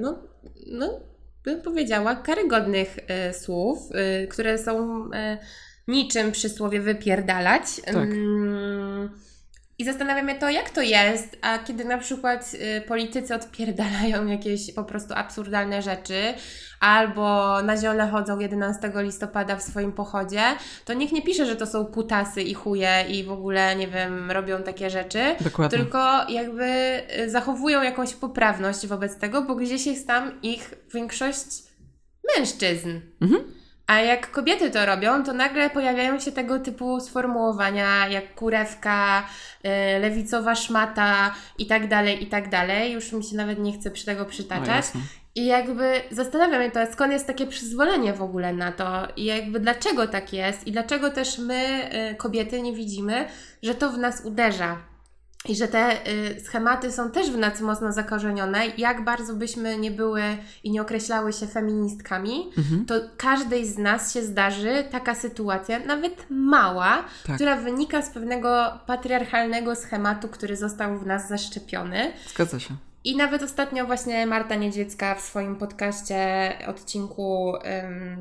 [0.00, 0.18] no,
[0.66, 1.00] no,
[1.44, 3.78] bym powiedziała, karygodnych y, słów,
[4.24, 5.10] y, które są y,
[5.88, 7.62] niczym przysłowie wypierdalać.
[7.84, 8.08] Tak.
[9.78, 14.72] I zastanawiam się to, jak to jest, a kiedy na przykład y, politycy odpierdalają jakieś
[14.74, 16.34] po prostu absurdalne rzeczy,
[16.80, 20.42] albo na ziole chodzą 11 listopada w swoim pochodzie,
[20.84, 24.30] to niech nie pisze, że to są kutasy i chuje i w ogóle, nie wiem,
[24.30, 25.78] robią takie rzeczy, Dokładnie.
[25.78, 31.46] tylko jakby y, zachowują jakąś poprawność wobec tego, bo gdzieś jest tam ich większość
[32.36, 33.00] mężczyzn.
[33.22, 33.63] Mhm.
[33.86, 39.22] A jak kobiety to robią, to nagle pojawiają się tego typu sformułowania jak kurewka,
[39.64, 42.92] y, lewicowa szmata i tak dalej, i tak dalej.
[42.92, 44.68] Już mi się nawet nie chce przy tego No, przytaczać.
[44.68, 45.00] jasne.
[45.34, 49.60] I jakby zastanawiam się to, skąd jest takie przyzwolenie w ogóle na to i jakby
[49.60, 53.28] dlaczego tak jest i dlaczego też my, y, kobiety, nie widzimy,
[53.62, 54.76] że to w nas uderza.
[55.48, 58.66] I że te y, schematy są też w nas mocno zakorzenione.
[58.78, 60.22] Jak bardzo byśmy nie były
[60.64, 62.86] i nie określały się feministkami, Mhm.
[62.86, 67.36] to każdej z nas się zdarzy taka sytuacja, nawet mała, Tak.
[67.36, 72.12] która wynika z pewnego patriarchalnego schematu, który został w nas zaszczepiony.
[72.34, 72.74] Zgadza się.
[73.04, 77.52] I nawet ostatnio właśnie Marta Niedźwiecka w swoim podcaście, odcinku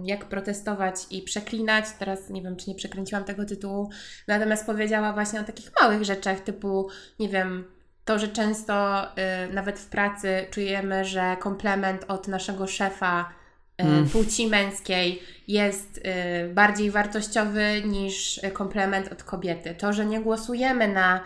[0.03, 3.89] Jak protestować i przeklinać, teraz nie wiem, czy nie przekręciłam tego tytułu,
[4.27, 7.63] natomiast powiedziała właśnie o takich małych rzeczach, typu, nie wiem,
[8.05, 14.09] to, że często y, nawet w pracy czujemy, że komplement od naszego szefa y, Mm.
[14.09, 19.75] płci męskiej jest y, bardziej wartościowy niż komplement od kobiety.
[19.75, 21.23] To, że nie głosujemy na,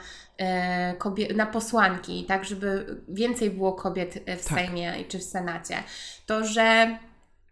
[1.36, 4.58] na posłanki, tak, żeby więcej było kobiet y, w Tak.
[4.58, 5.76] Sejmie czy w Senacie.
[6.26, 6.97] To, że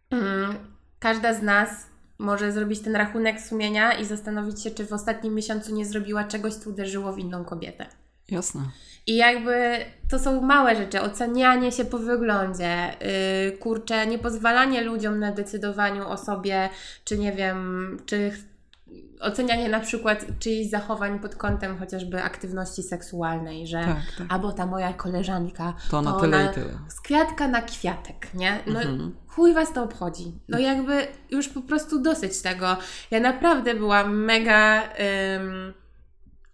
[0.09, 0.55] mm,
[0.99, 1.69] każda z nas
[2.17, 6.53] może zrobić ten rachunek sumienia i zastanowić się, czy w ostatnim miesiącu nie zrobiła czegoś,
[6.53, 7.85] co uderzyło w inną kobietę.
[8.31, 8.61] Jasne.
[9.07, 9.77] I jakby
[10.09, 12.93] to są małe rzeczy, ocenianie się po wyglądzie,
[13.45, 16.69] yy, kurczę, nie pozwalanie ludziom na decydowaniu o sobie,
[17.03, 18.31] czy nie wiem, czy
[19.25, 24.27] ocenianie na przykład czyichś zachowań pod kątem chociażby aktywności seksualnej, że Tak, tak.
[24.29, 26.73] albo ta moja koleżanka To na to tyle ona i tyle.
[26.89, 28.59] z kwiatka na kwiatek, nie?
[28.67, 29.15] No Mhm.
[29.27, 30.31] chuj was to obchodzi.
[30.49, 32.77] No jakby już po prostu dosyć tego.
[33.11, 34.81] Ja naprawdę byłam mega
[35.35, 35.73] ym,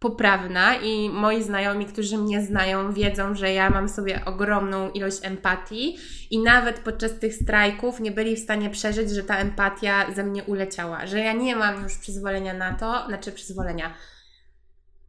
[0.01, 5.97] poprawna i moi znajomi, którzy mnie znają, wiedzą, że ja mam sobie ogromną ilość empatii
[6.31, 10.43] i nawet podczas tych strajków nie byli w stanie przeżyć, że ta empatia ze mnie
[10.43, 13.93] uleciała, że ja nie mam już przyzwolenia na to, znaczy przyzwolenia.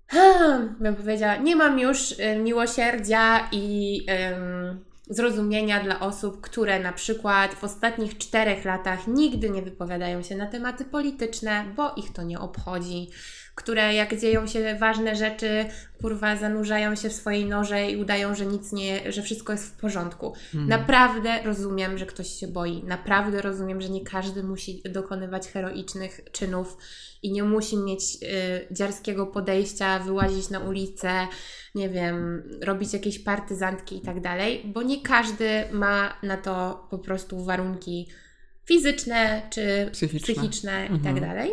[0.08, 4.00] Hmm, bym powiedziała, nie mam już y, miłosierdzia i
[4.32, 10.36] ym, zrozumienia dla osób, które na przykład w ostatnich czterech latach nigdy nie wypowiadają się
[10.36, 13.10] na tematy polityczne, bo ich to nie obchodzi
[13.54, 15.64] które jak dzieją się ważne rzeczy,
[16.00, 19.80] kurwa, zanurzają się w swojej noże i udają, że nic nie, że wszystko jest w
[19.80, 20.26] porządku.
[20.26, 20.68] Mhm.
[20.68, 22.84] Naprawdę rozumiem, że ktoś się boi.
[22.84, 26.76] Naprawdę rozumiem, że nie każdy musi dokonywać heroicznych czynów
[27.22, 31.26] i nie musi mieć y, dziarskiego podejścia, wyłazić na ulicę,
[31.74, 36.98] nie wiem, robić jakieś partyzantki i tak dalej, bo nie każdy ma na to po
[36.98, 38.08] prostu warunki
[38.64, 41.20] fizyczne czy psychiczne, psychiczne i tak mhm.
[41.20, 41.52] dalej.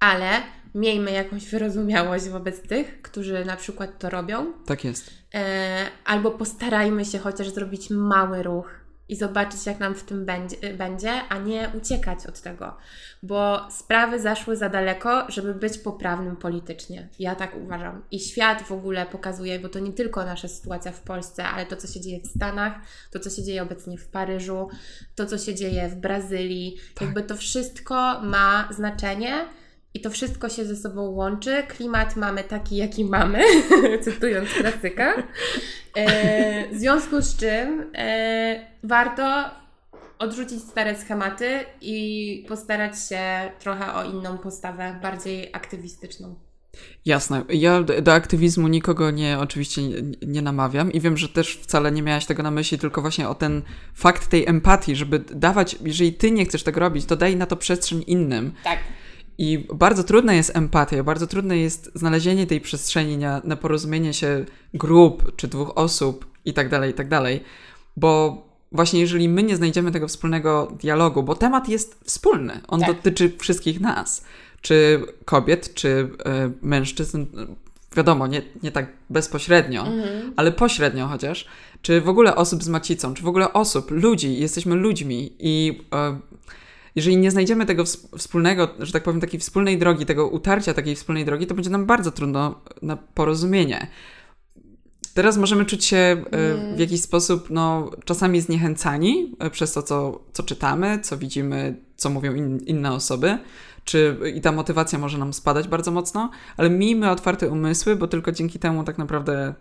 [0.00, 0.42] Ale
[0.74, 4.52] miejmy jakąś wyrozumiałość wobec tych, którzy na przykład to robią.
[4.66, 5.10] Tak jest.
[5.34, 10.74] E, albo postarajmy się chociaż zrobić mały ruch i zobaczyć, jak nam w tym będzie,
[10.74, 12.76] będzie, a nie uciekać od tego,
[13.22, 17.08] bo sprawy zaszły za daleko, żeby być poprawnym politycznie.
[17.18, 18.02] Ja tak uważam.
[18.10, 21.76] I świat w ogóle pokazuje, bo to nie tylko nasza sytuacja w Polsce, ale to,
[21.76, 22.72] co się dzieje w Stanach,
[23.10, 24.68] to, co się dzieje obecnie w Paryżu,
[25.14, 26.78] to, co się dzieje w Brazylii.
[26.94, 27.02] Tak.
[27.02, 29.48] Jakby to wszystko ma znaczenie
[29.94, 31.62] i to wszystko się ze sobą łączy.
[31.68, 33.44] Klimat mamy taki, jaki mamy,
[34.04, 35.14] cytując klasyka.
[35.96, 39.50] E, w związku z czym e, warto
[40.18, 43.20] odrzucić stare schematy i postarać się
[43.58, 46.34] trochę o inną postawę, bardziej aktywistyczną.
[47.04, 47.44] Jasne.
[47.48, 52.02] Ja do aktywizmu nikogo nie, oczywiście nie, nie, namawiam i wiem, że też wcale nie
[52.02, 53.62] miałaś tego na myśli, tylko właśnie o ten
[53.94, 57.56] fakt tej empatii, żeby dawać, jeżeli ty nie chcesz tego robić, to daj na to
[57.56, 58.52] przestrzeń innym.
[58.64, 58.78] Tak.
[59.42, 64.44] I bardzo trudna jest empatia, bardzo trudne jest znalezienie tej przestrzeni na, na porozumienie się
[64.74, 67.40] grup czy dwóch osób i tak dalej, i tak dalej.
[67.96, 72.88] Bo właśnie jeżeli my nie znajdziemy tego wspólnego dialogu, bo temat jest wspólny, on tak.
[72.88, 74.24] dotyczy wszystkich nas,
[74.60, 76.08] czy kobiet, czy y,
[76.62, 77.26] mężczyzn,
[77.96, 80.32] wiadomo, nie, nie tak bezpośrednio, mhm.
[80.36, 81.46] ale pośrednio chociaż,
[81.82, 85.80] czy w ogóle osób z macicą, czy w ogóle osób, ludzi, jesteśmy ludźmi i
[86.18, 86.42] y,
[86.96, 87.84] jeżeli nie znajdziemy tego
[88.18, 91.86] wspólnego, że tak powiem, takiej wspólnej drogi, tego utarcia takiej wspólnej drogi, to będzie nam
[91.86, 93.86] bardzo trudno na porozumienie.
[95.14, 96.24] Teraz możemy czuć się e,
[96.76, 102.10] w jakiś sposób, no, czasami zniechęcani e, przez to, co, co czytamy, co widzimy, co
[102.10, 103.38] mówią in, inne osoby,
[103.84, 108.32] czy i ta motywacja może nam spadać bardzo mocno, ale miejmy otwarte umysły, bo tylko
[108.32, 109.54] dzięki temu tak naprawdę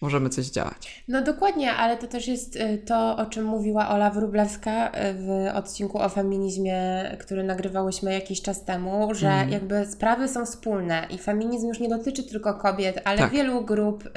[0.00, 1.04] możemy coś działać.
[1.08, 5.56] No dokładnie, ale to też jest y, to, o czym mówiła Ola Wróblewska y, w
[5.56, 6.76] odcinku o feminizmie,
[7.20, 9.50] który nagrywałyśmy jakiś czas temu, że mm.
[9.50, 13.32] jakby sprawy są wspólne i feminizm już nie dotyczy tylko kobiet, ale tak.
[13.32, 14.08] wielu grup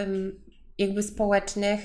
[0.78, 1.80] jakby społecznych,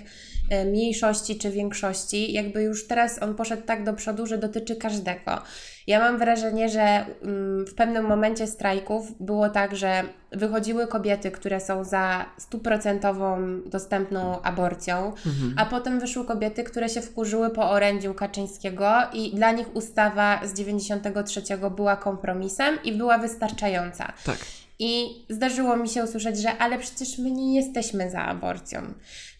[0.62, 5.42] y, mniejszości czy większości, jakby już teraz on poszedł tak do przodu, że dotyczy każdego.
[5.86, 6.80] Ja mam wrażenie, że
[7.22, 14.42] mm, w pewnym momencie strajków było tak, że wychodziły kobiety, które są za stuprocentową dostępną
[14.42, 15.54] aborcją, mhm.
[15.56, 20.54] a potem wyszły kobiety, które się wkurzyły po orędziu Kaczyńskiego i dla nich ustawa z
[20.54, 21.42] 93
[21.76, 24.12] była kompromisem i była wystarczająca.
[24.24, 24.38] Tak.
[24.78, 28.82] I zdarzyło mi się usłyszeć, że ale przecież my nie jesteśmy za aborcją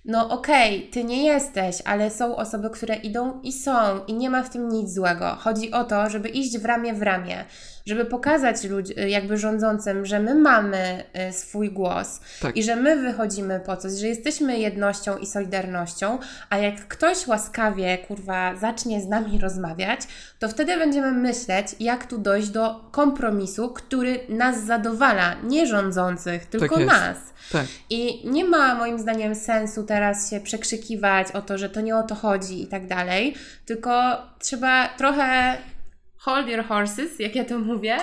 [0.04, 4.30] no okej, okay, ty nie jesteś, ale są osoby, które idą i są, i nie
[4.30, 5.36] ma w tym nic złego.
[5.38, 7.44] Chodzi o to, żeby iść w ramię w ramię,
[7.86, 12.56] żeby pokazać ludzi, jakby rządzącym, że my mamy y, swój głos tak.
[12.56, 16.18] i że my wychodzimy po coś, że jesteśmy jednością i solidarnością,
[16.50, 20.00] a jak ktoś łaskawie, kurwa, zacznie z nami rozmawiać,
[20.38, 26.76] to wtedy będziemy myśleć, jak tu dojść do kompromisu, który nas zadowala, nie rządzących, tylko
[26.76, 27.16] tak nas.
[27.52, 27.66] Tak.
[27.90, 32.02] I nie ma moim zdaniem sensu teraz się przekrzykiwać o to, że to nie o
[32.02, 33.35] to chodzi i tak dalej,
[33.66, 33.92] tylko
[34.38, 35.59] trzeba trochę
[36.16, 37.98] hold your horses, jak ja to mówię.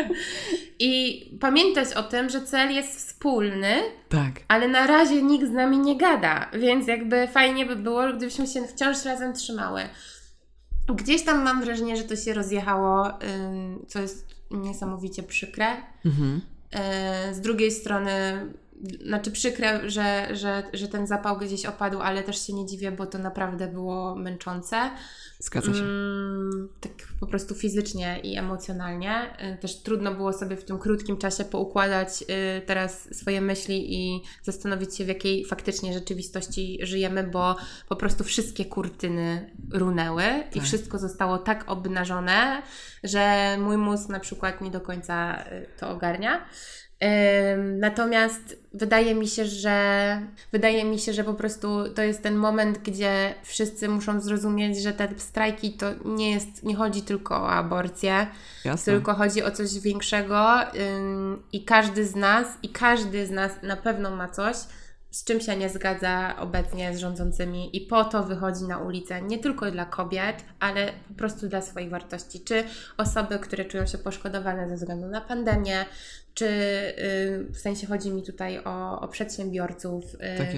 [0.88, 3.74] I pamiętać o tym, że cel jest wspólny,
[4.08, 4.32] tak.
[4.48, 8.66] ale na razie nikt z nami nie gada, więc jakby fajnie by było, gdybyśmy się
[8.66, 9.82] wciąż razem trzymały.
[10.94, 13.08] Gdzieś tam mam wrażenie, że to się rozjechało,
[13.88, 15.66] co jest niesamowicie przykre.
[16.04, 16.40] Mhm.
[16.70, 18.46] E, z drugiej strony
[19.06, 23.06] znaczy przykre, że, że, że ten zapał gdzieś opadł, ale też się nie dziwię, bo
[23.06, 24.90] to naprawdę było męczące.
[25.38, 25.80] Zgadza się.
[25.80, 29.36] Mm, tak po prostu fizycznie i emocjonalnie.
[29.54, 32.26] Y, też trudno było sobie w tym krótkim czasie poukładać y,
[32.66, 37.56] teraz swoje myśli i zastanowić się, w jakiej faktycznie rzeczywistości żyjemy, bo
[37.88, 40.56] po prostu wszystkie kurtyny runęły tak.
[40.56, 42.62] i wszystko zostało tak obnażone,
[43.04, 46.46] że mój mózg na przykład nie do końca y, to ogarnia.
[47.78, 50.20] Natomiast wydaje mi się, że
[50.52, 54.92] wydaje mi się, że po prostu to jest ten moment, gdzie wszyscy muszą zrozumieć, że
[54.92, 58.26] te strajki to nie jest, nie chodzi tylko o aborcję,
[58.64, 58.92] Jasne.
[58.92, 60.46] tylko chodzi o coś większego
[61.52, 64.56] i każdy z nas, i każdy z nas na pewno ma coś,
[65.12, 69.38] z czym się nie zgadza obecnie z rządzącymi i po to wychodzi na ulicę nie
[69.38, 72.40] tylko dla kobiet, ale po prostu dla swoich wartości.
[72.40, 72.64] Czy
[72.96, 75.84] osoby, które czują się poszkodowane ze względu na pandemię,
[76.34, 80.48] czy y, w sensie chodzi mi tutaj o, o przedsiębiorców, y, Tak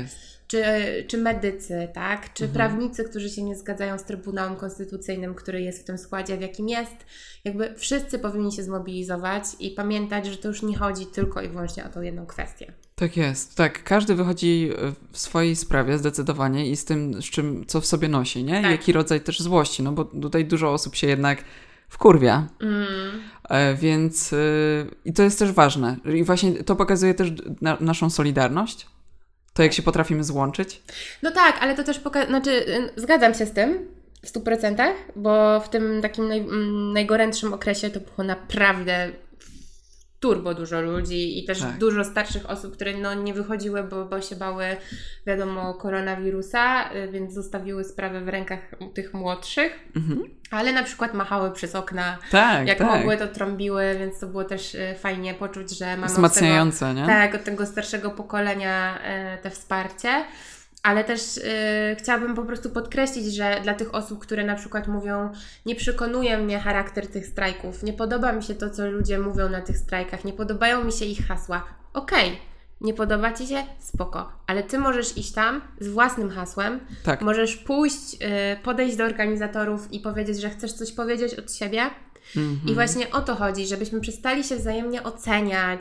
[0.47, 0.65] czy,
[1.09, 2.33] czy medycy, tak?
[2.33, 2.53] Czy Mhm.
[2.53, 6.69] prawnicy, którzy się nie zgadzają z Trybunałem Konstytucyjnym, który jest w tym składzie, w jakim
[6.69, 6.97] jest.
[7.45, 11.85] Jakby wszyscy powinni się zmobilizować i pamiętać, że to już nie chodzi tylko i wyłącznie
[11.85, 12.73] o tą jedną kwestię.
[12.95, 13.57] Tak jest.
[13.57, 17.87] Tak, każdy wychodzi e, w swojej sprawie zdecydowanie i z tym, z czym, co w
[17.87, 18.63] sobie nosi, nie?
[18.63, 18.71] Tak.
[18.71, 21.45] Jaki rodzaj też złości, no bo tutaj dużo osób się jednak
[21.89, 22.87] wkurwia, Mm.
[23.49, 24.37] e, więc e,
[25.05, 25.97] i to jest też ważne.
[26.15, 27.29] I właśnie to pokazuje też
[27.61, 28.87] na, naszą solidarność,
[29.53, 30.83] to jak się potrafimy złączyć.
[31.23, 33.89] No tak, ale to też pokazuje, znaczy y, zgadzam się z tym
[34.23, 39.11] w 100%, bo w tym takim naj, mm, najgorętszym okresie to było naprawdę
[40.25, 41.79] turbo dużo ludzi i też Tak.
[41.79, 44.65] dużo starszych osób, które no, nie wychodziły, bo, bo się bały,
[45.27, 48.61] wiadomo, koronawirusa, y, więc zostawiły sprawę w rękach
[48.95, 50.23] tych młodszych, Mhm.
[50.51, 52.87] ale na przykład machały przez okna, Tak, jak tak.
[52.87, 56.95] mogły to trąbiły, więc to było też y, fajnie poczuć, że mamy od tego, Wzmacniające,
[56.95, 57.07] nie?
[57.07, 60.25] tak, od tego starszego pokolenia e, te wsparcie.
[60.85, 65.33] Ale też e, chciałabym po prostu podkreślić, że dla tych osób, które na przykład mówią,
[65.67, 69.61] nie przekonuje mnie charakter tych strajków, nie podoba mi się to, co ludzie mówią na
[69.61, 71.65] tych strajkach, nie podobają mi się ich hasła.
[71.95, 72.39] Okej,
[72.81, 73.65] nie podoba ci się?
[73.79, 74.33] Spoko.
[74.47, 77.23] Ale ty możesz iść tam z własnym hasłem, Tak.
[77.23, 81.91] możesz pójść, e, podejść do organizatorów i powiedzieć, że chcesz coś powiedzieć od siebie.
[82.37, 82.69] Mhm.
[82.69, 85.81] I właśnie o to chodzi, żebyśmy przestali się wzajemnie oceniać,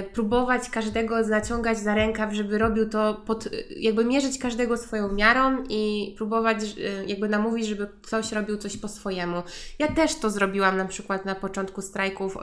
[0.00, 5.12] y, próbować każdego zaciągać za rękaw, żeby robił to, pod, y, jakby mierzyć każdego swoją
[5.12, 9.42] miarą i próbować y, jakby namówić, żeby ktoś robił coś po swojemu.
[9.78, 12.40] Ja też to zrobiłam na przykład na początku strajków, y,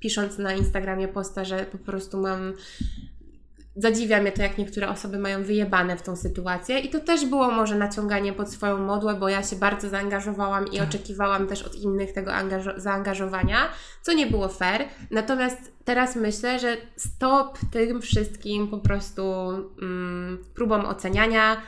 [0.00, 2.52] pisząc na Instagramie posta, że po prostu mam
[3.78, 7.50] zadziwia mnie to, jak niektóre osoby mają wyjebane w tą sytuację i to też było
[7.50, 12.12] może naciąganie pod swoją modłę, bo ja się bardzo zaangażowałam i oczekiwałam też od innych
[12.12, 13.68] tego angażo- zaangażowania,
[14.02, 14.84] co nie było fair.
[15.10, 19.22] Natomiast teraz myślę, że stop tym wszystkim po prostu
[19.82, 21.62] mm, próbom oceniania,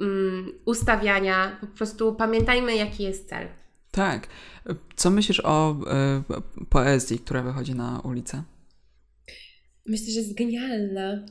[0.00, 3.48] mm, ustawiania, po prostu pamiętajmy, jaki jest cel.
[3.90, 4.26] Tak.
[4.96, 6.22] Co myślisz o e,
[6.68, 8.42] poezji, która wychodzi na ulicę?
[9.86, 11.26] Myślę, że jest genialna.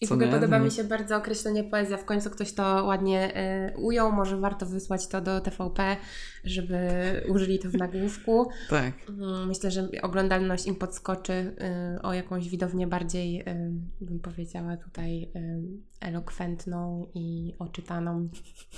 [0.00, 1.96] I w ogóle podoba mi się bardzo określenie poezja.
[1.96, 3.36] W końcu ktoś to ładnie
[3.74, 4.12] y, ujął.
[4.12, 5.96] Może warto wysłać to do TVP,
[6.44, 6.78] żeby
[7.28, 8.48] użyli to w nagłówku.
[8.70, 8.92] Tak.
[9.08, 11.32] Mm, Myślę, że oglądalność im podskoczy
[11.96, 13.44] y, o jakąś widownię bardziej, y,
[14.00, 15.28] bym powiedziała tutaj, y,
[16.00, 18.28] elokwentną i oczytaną.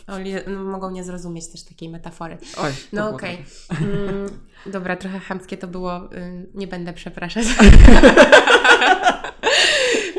[0.06, 2.38] Oni no, mogą nie zrozumieć też takiej metafory.
[2.58, 3.38] Oj, No okej.
[3.70, 3.94] dobre.
[3.94, 4.30] Mm,
[4.66, 6.14] Dobra, trochę chamskie to było.
[6.14, 7.44] y, Nie będę przepraszać.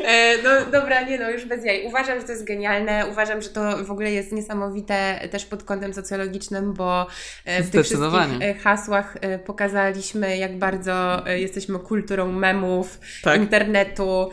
[0.04, 1.86] E, No dobra, nie no, już bez jaj.
[1.86, 3.06] Uważam, że to jest genialne.
[3.10, 7.06] Uważam, że to w ogóle jest niesamowite też pod kątem socjologicznym, bo
[7.44, 8.10] e, w tych wszystkich
[8.40, 13.40] e, hasłach pokazaliśmy, jak bardzo jesteśmy kulturą memów, Tak.
[13.40, 14.30] internetu,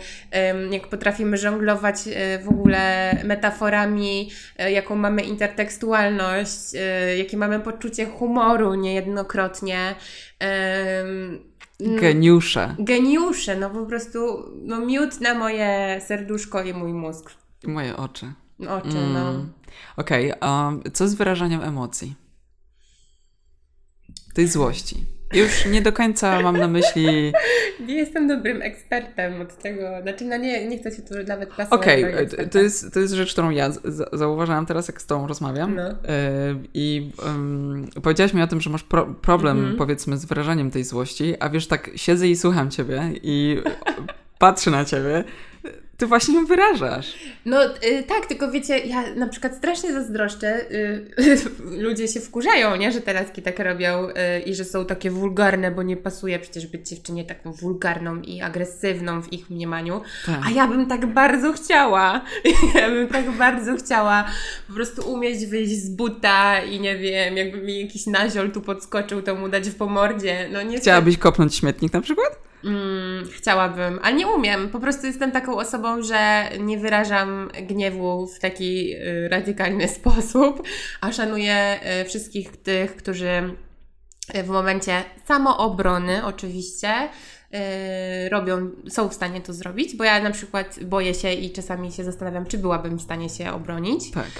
[0.71, 1.95] jak potrafimy żonglować
[2.43, 4.31] w ogóle metaforami,
[4.69, 6.57] jaką mamy intertekstualność,
[7.17, 9.95] jakie mamy poczucie humoru niejednokrotnie.
[11.79, 12.75] Geniusze.
[12.79, 14.19] Geniusze, no po prostu
[14.63, 17.29] no miód na moje serduszko i mój mózg.
[17.63, 18.33] I moje oczy.
[18.69, 19.13] Oczy, Mm.
[19.13, 19.45] no.
[19.97, 22.15] Okej, a co z wyrażaniem emocji?
[24.33, 25.05] Tej złości.
[25.33, 27.33] Już nie do końca mam na myśli.
[27.87, 31.71] Nie jestem dobrym ekspertem od tego, znaczy no nie, nie chcę się tu nawet pasować.
[31.81, 32.51] Okej, eksperta.
[32.51, 33.69] to, jest, to jest rzecz, którą ja
[34.13, 35.75] zauważyłam teraz, jak z Tobą rozmawiam.
[35.75, 35.81] No.
[35.89, 35.95] E,
[36.73, 39.77] I um, powiedziałaś mi o tym, że masz pro, problem, Mhm.
[39.77, 43.61] powiedzmy, z wyrażaniem tej złości, a wiesz, tak siedzę i słucham Ciebie i
[44.39, 45.23] patrzę na Ciebie.
[45.99, 47.13] Ty właśnie ją wyrażasz.
[47.45, 50.71] No y, tak, tylko wiecie, ja na przykład strasznie zazdroszczę.
[50.71, 51.11] Y,
[51.85, 52.91] ludzie się wkurzają, nie?
[52.91, 56.89] Że teraz tak robią y, i że są takie wulgarne, bo nie pasuje przecież być
[56.89, 60.01] dziewczynie taką wulgarną i agresywną w ich mniemaniu.
[60.25, 60.39] Tak.
[60.45, 62.21] A ja bym tak bardzo chciała.
[62.75, 64.25] Ja bym tak bardzo chciała
[64.67, 69.21] po prostu umieć wyjść z buta i nie wiem, jakby mi jakiś naziol tu podskoczył,
[69.21, 70.49] to mu dać w pomordzie.
[70.51, 72.49] No nie Chciałabyś kopnąć śmietnik na przykład?
[72.63, 74.69] Mm, chciałabym, ale nie umiem.
[74.69, 80.63] Po prostu jestem taką osobą, że nie wyrażam gniewu w taki y, radykalny sposób,
[81.01, 83.55] a szanuję y, wszystkich tych, którzy
[84.35, 90.31] y, w momencie samoobrony oczywiście y, robią, są w stanie to zrobić, bo ja na
[90.31, 94.11] przykład boję się i czasami się zastanawiam, czy byłabym w stanie się obronić.
[94.11, 94.31] Tak.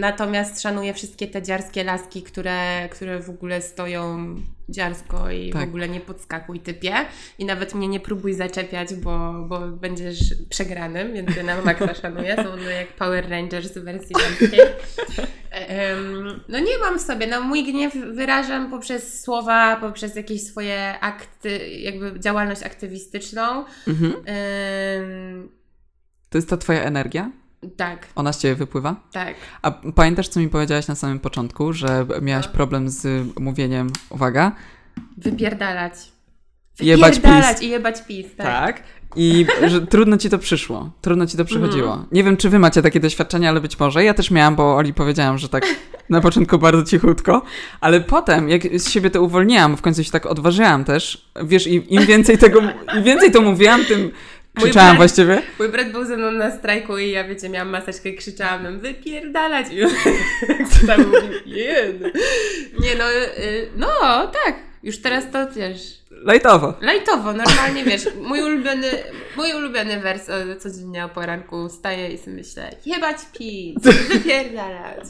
[0.00, 4.36] Natomiast szanuję wszystkie te dziarskie laski, które, które w ogóle stoją
[4.72, 5.64] dziarsko i Tak.
[5.66, 6.94] w ogóle nie podskakuj typie
[7.38, 12.36] i nawet mnie nie próbuj zaczepiać, bo, bo będziesz przegranym, więc ja na maksa szanuję,
[12.36, 14.60] są one jak Power Rangers w wersji damskiej.
[15.50, 20.94] Em, No nie mam w sobie, no mój gniew wyrażam poprzez słowa, poprzez jakieś swoje
[21.00, 23.64] akty, jakby działalność aktywistyczną.
[23.88, 24.12] Mhm.
[24.26, 25.48] Em,
[26.30, 27.30] To jest ta twoja energia?
[27.76, 28.96] Tak, Ona z ciebie wypływa?
[29.12, 29.34] tak.
[29.62, 32.52] A pamiętasz, co mi powiedziałaś na samym początku, że miałaś No.
[32.52, 34.52] problem z mówieniem, uwaga,
[35.16, 35.92] Wypierdalać.
[36.80, 37.62] Jebać Wypierdalać PiS.
[37.62, 38.82] i jebać PiS, tak.
[39.16, 40.90] I że trudno ci to przyszło.
[41.00, 41.88] Trudno ci to przychodziło.
[41.90, 42.08] Mhm.
[42.12, 44.04] Nie wiem, czy wy macie takie doświadczenia, ale być może.
[44.04, 45.66] Ja też miałam, bo Oli powiedziałam, że tak
[46.08, 47.42] na początku bardzo cichutko,
[47.80, 51.94] ale potem, jak z siebie to uwolniłam, w końcu się tak odważyłam też, wiesz, i
[51.94, 52.60] im więcej tego,
[52.96, 54.10] im więcej to mówiłam, tym
[54.56, 55.42] krzyczałam brat- właściwie.
[55.58, 58.80] Mój brat był ze mną na strajku i ja, wiecie, miałam maseczkę i krzyczałam nam
[58.80, 59.90] wypierdalać i on
[60.86, 62.02] tam mówił, jed.
[62.80, 63.88] Nie no, y, no
[64.44, 66.74] tak, już teraz to wiesz, Lajtowo.
[66.80, 68.88] lajtowo, normalnie wiesz, mój ulubiony,
[69.36, 75.04] mój ulubiony wers o, codziennie o poranku wstaję i sobie myślę, jebać pis, wypierdalać.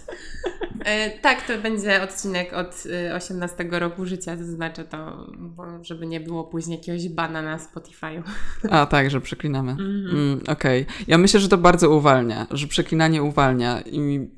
[0.85, 6.21] E, tak, to będzie odcinek od y, 18 roku życia, zaznaczę to, bo żeby nie
[6.21, 8.23] było później jakiegoś bana na Spotify'u.
[8.71, 9.71] A tak, że przeklinamy.
[9.71, 10.07] Mhm.
[10.11, 10.87] Mm, Okej.
[11.07, 14.29] Ja myślę, że to bardzo uwalnia, że przeklinanie uwalnia i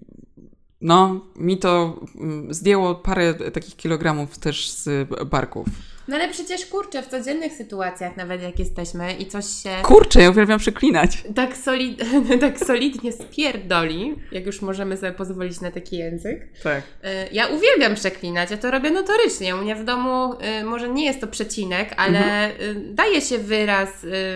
[0.81, 5.66] no, mi to mm, zdjęło parę takich kilogramów też z barków.
[6.09, 10.31] No ale przecież kurczę, w codziennych sytuacjach, nawet jak jesteśmy i coś się Kurczę, ja
[10.31, 11.11] uwielbiam przeklinać.
[11.35, 12.03] tak, solid,
[12.41, 16.49] tak solidnie spierdoli, jak już możemy sobie pozwolić na taki język.
[16.63, 16.79] Tak.
[17.05, 19.57] Y, Ja uwielbiam przeklinać, ja to robię notorycznie.
[19.57, 23.91] U mnie w domu y, może nie jest to przecinek, ale y, daje się wyraz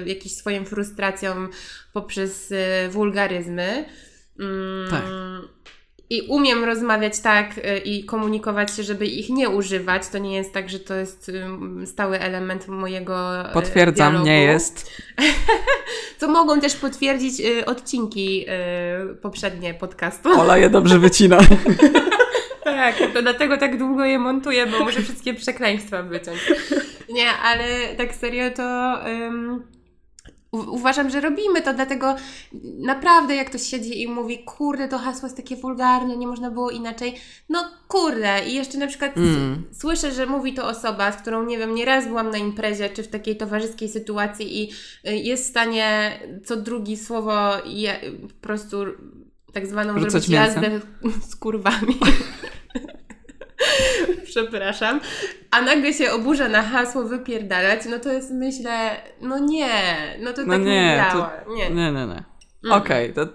[0.07, 1.49] jakiś swoim frustracjom
[1.93, 2.53] poprzez
[2.91, 3.85] wulgaryzmy.
[4.41, 5.03] Mm, Tak.
[6.11, 10.09] I umiem rozmawiać tak y, i komunikować się, żeby ich nie używać.
[10.09, 11.31] To nie jest tak, że to jest
[11.87, 13.41] stały element mojego.
[13.51, 14.27] y, Potwierdzam, dialogu.
[14.31, 14.91] nie jest.
[16.21, 18.47] Co mogą też potwierdzić y, odcinki
[19.23, 20.41] poprzednie podcastu.
[20.41, 21.39] Ola je dobrze wycina.
[22.65, 26.39] Tak, to dlatego tak długo je montuję, bo muszę wszystkie przekleństwa wyciąć.
[27.09, 27.65] Nie, ale
[27.97, 28.63] tak serio to
[29.09, 29.78] ym, u-
[30.53, 32.17] uważam, że robimy to, dlatego
[32.79, 36.71] naprawdę jak ktoś siedzi i mówi, kurde, to hasło jest takie wulgarne, nie można było
[36.71, 37.15] inaczej.
[37.49, 39.65] No kurde, i jeszcze na przykład Mm.
[39.73, 43.09] słyszę, że mówi to osoba, z którą, nie wiem, nieraz byłam na imprezie, czy w
[43.09, 44.73] takiej towarzyskiej sytuacji i
[45.09, 47.33] y, jest w stanie co drugi słowo
[47.67, 48.77] je, po prostu
[49.53, 50.81] tak zwaną Rzucać zrobić jazdę
[51.29, 51.99] z kurwami.
[54.25, 55.01] Przepraszam.
[55.51, 59.71] A nagle się oburza na hasło wypierdalać, no to jest myślę, no nie,
[60.21, 61.31] no to No tak nie, nie, to- działa.
[61.49, 62.25] Nie, Nie, nie, nie.
[62.65, 62.83] Mm.
[62.83, 63.27] Okej, to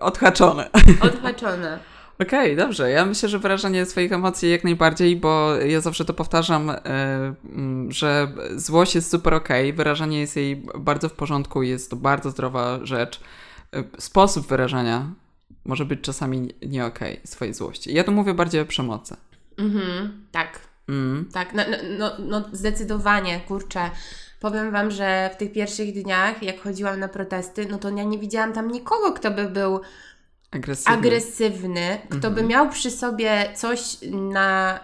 [0.00, 0.70] odhaczone.
[1.00, 1.78] odhaczone.
[2.22, 2.90] Okej, dobrze.
[2.90, 7.92] Ja myślę, że wyrażanie swoich emocji jak najbardziej, bo ja zawsze to powtarzam, e, mm,
[7.92, 12.78] że złość jest super okej, wyrażanie jest jej bardzo w porządku, jest to bardzo zdrowa
[12.82, 13.20] rzecz.
[13.76, 15.06] E, Sposób wyrażania
[15.64, 17.94] może być czasami nie okej swojej złości.
[17.94, 19.16] Ja tu mówię bardziej o przemocy.
[19.58, 21.28] Mhm, tak, Mm.
[21.32, 23.90] tak, no, no, no, no zdecydowanie, kurczę.
[24.40, 28.18] Powiem Wam, że w tych pierwszych dniach, jak chodziłam na protesty, no to ja nie
[28.18, 29.80] widziałam tam nikogo, kto by był
[30.50, 30.94] Agresywny.
[30.96, 32.46] agresywny, kto by Mhm.
[32.46, 33.80] miał przy sobie coś
[34.12, 34.80] na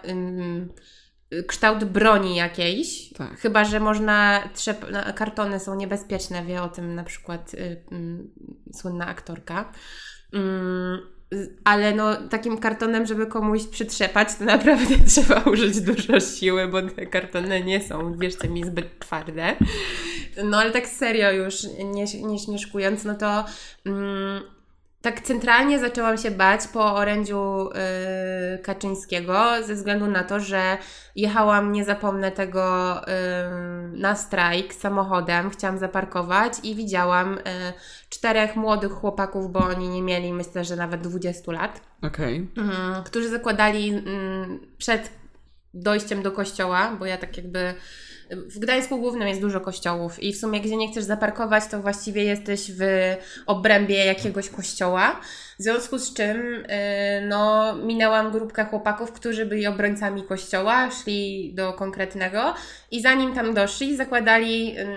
[1.47, 3.13] kształt broni jakiejś.
[3.13, 3.39] Tak.
[3.39, 4.85] Chyba, że można trzep...
[4.91, 7.83] no, kartony są niebezpieczne, wie o tym na przykład y,
[8.73, 9.71] słynna aktorka.
[11.63, 17.05] Ale no, takim kartonem, żeby komuś przytrzepać, to naprawdę trzeba użyć dużo siły, bo te
[17.05, 19.55] kartony nie są, wierzcie mi, zbyt twarde.
[20.43, 23.45] No ale tak serio już, nie, nie śmieszkując, no to
[23.85, 24.41] mm,
[25.05, 27.69] tak centralnie zaczęłam się bać po orędziu
[28.55, 30.77] y, Kaczyńskiego ze względu na to, że
[31.15, 33.11] jechałam, nie zapomnę tego, y,
[33.97, 37.41] na strajk samochodem, chciałam zaparkować i widziałam y,
[38.09, 42.49] czterech młodych chłopaków, bo oni nie mieli myślę, że nawet 20 lat, Okej.
[42.57, 45.09] mm, którzy zakładali mm, przed
[45.73, 47.73] dojściem do kościoła, bo ja tak jakby
[48.29, 52.23] w Gdańsku Głównym jest dużo kościołów i w sumie gdzie nie chcesz zaparkować, to właściwie
[52.23, 52.81] jesteś w
[53.45, 55.19] obrębie jakiegoś kościoła.
[55.59, 56.65] W związku z czym y,
[57.27, 62.53] no, minęłam grupkę chłopaków, którzy byli obrońcami kościoła, szli do konkretnego
[62.91, 64.89] i zanim tam doszli, zakładali ym,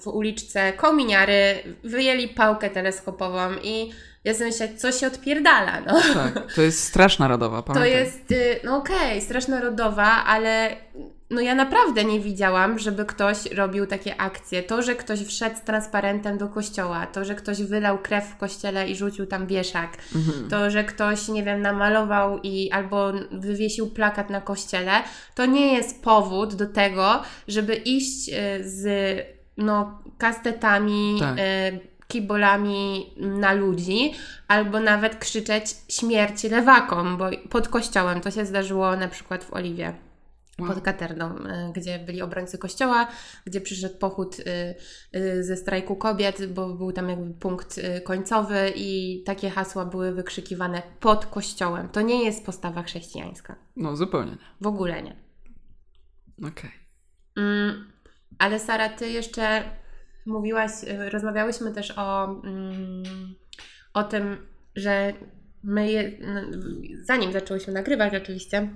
[0.00, 1.54] w uliczce kominiary,
[1.84, 3.90] wyjęli pałkę teleskopową i
[4.24, 6.00] ja sobie myślę, co się odpierdala, no.
[6.14, 7.90] Tak, to jest straż narodowa, To pamiętaj.
[7.90, 10.76] jest, y, no okej, straż narodowa, ale
[11.30, 14.62] no ja naprawdę nie widziałam, żeby ktoś robił takie akcje.
[14.62, 18.88] To, że ktoś wszedł z transparentem do kościoła, to, że ktoś wylał krew w kościele
[18.88, 19.96] i rzucił tam wieszak,
[20.50, 24.92] to, że ktoś, nie wiem, namalował i albo wywiesił plakat na kościele,
[25.34, 28.32] to nie jest powód do tego, żeby iść y,
[28.68, 28.86] z
[29.56, 31.38] no, kastetami, Tak.
[31.38, 34.12] y, kibolami na ludzi,
[34.48, 40.09] albo nawet krzyczeć śmierć lewakom, bo pod kościołem to się zdarzyło na przykład w Oliwie.
[40.66, 43.08] Pod Katerną, y, gdzie byli obrońcy kościoła,
[43.46, 44.44] gdzie przyszedł pochód y,
[45.18, 50.82] y, ze strajku kobiet, bo był tam jakby punkt końcowy i takie hasła były wykrzykiwane
[51.00, 51.88] pod kościołem.
[51.88, 53.56] To nie jest postawa chrześcijańska.
[53.76, 54.38] No zupełnie nie.
[54.60, 55.16] W ogóle nie.
[56.48, 56.70] Okej.
[57.36, 57.92] Mm,
[58.38, 59.62] ale Sara, ty jeszcze
[60.26, 60.70] mówiłaś,
[61.12, 63.34] rozmawiałyśmy też o, mm,
[63.94, 64.46] o tym,
[64.76, 65.12] że
[65.62, 66.52] my, je, n-
[67.02, 68.68] zanim zaczęłyśmy nagrywać oczywiście,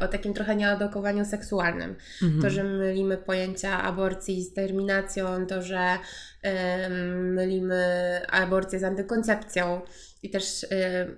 [0.00, 1.94] o takim trochę nieodokowaniu seksualnym.
[2.22, 2.42] Mhm.
[2.42, 5.98] To, że mylimy pojęcia aborcji z terminacją, to, że
[7.08, 9.80] mylimy aborcję z antykoncepcją.
[10.22, 10.68] I też y,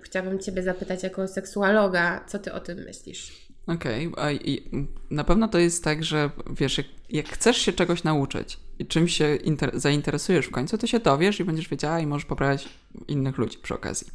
[0.01, 3.45] chciałabym Ciebie zapytać jako seksuologa, co Ty o tym myślisz?
[3.67, 4.71] Okej, a i
[5.11, 8.57] na pewno to jest tak, że wiesz, jak, jak chcesz się czegoś nauczyć
[8.87, 12.69] czymś się inter- zainteresujesz w końcu, to się dowiesz i będziesz wiedziała i możesz poprawiać
[13.07, 14.07] innych ludzi przy okazji.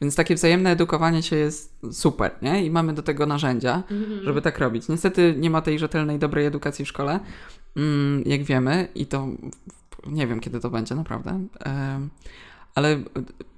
[0.00, 2.64] Więc takie wzajemne edukowanie się jest super, nie?
[2.64, 3.82] I mamy do tego narzędzia,
[4.22, 4.88] żeby tak robić.
[4.88, 7.20] Niestety nie ma tej rzetelnej, dobrej edukacji w szkole,
[7.76, 9.28] mm, jak wiemy, i to
[10.06, 11.46] nie wiem, kiedy to będzie, naprawdę.
[12.74, 13.02] Ale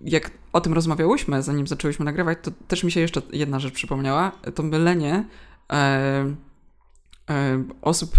[0.00, 4.32] jak o tym rozmawiałyśmy, zanim zaczęłyśmy nagrywać, to też mi się jeszcze jedna rzecz przypomniała.
[4.54, 5.24] To mylenie
[7.82, 8.16] osób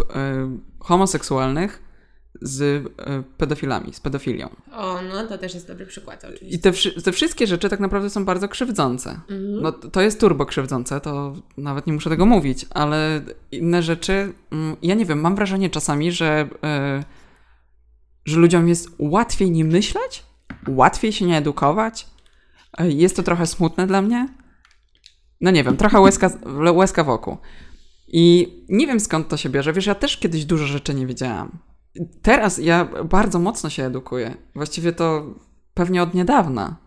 [0.80, 1.89] homoseksualnych
[2.42, 4.50] z e, pedofilami, z pedofilią.
[4.72, 6.48] O, no to też jest dobry przykład oczywiście.
[6.48, 6.72] I te,
[7.04, 9.10] te wszystkie rzeczy tak naprawdę są bardzo krzywdzące.
[9.10, 9.62] Mhm.
[9.62, 13.22] No to jest turbo krzywdzące, to nawet nie muszę tego mówić, ale
[13.52, 17.04] inne rzeczy, mm, ja nie wiem, mam wrażenie czasami, że, e,
[18.26, 20.24] że ludziom jest łatwiej nie myśleć,
[20.68, 22.08] łatwiej się nie edukować.
[22.78, 24.28] E, Jest to trochę smutne dla mnie.
[25.42, 26.30] No nie wiem, trochę łezka,
[26.74, 27.38] łezka wokół.
[28.08, 29.74] I nie wiem skąd to się bierze.
[29.74, 31.69] Wiesz, ja też kiedyś dużo rzeczy nie wiedziałam.
[32.22, 34.38] Teraz ja bardzo mocno się edukuję.
[34.56, 35.36] Właściwie to
[35.74, 36.78] pewnie od niedawna.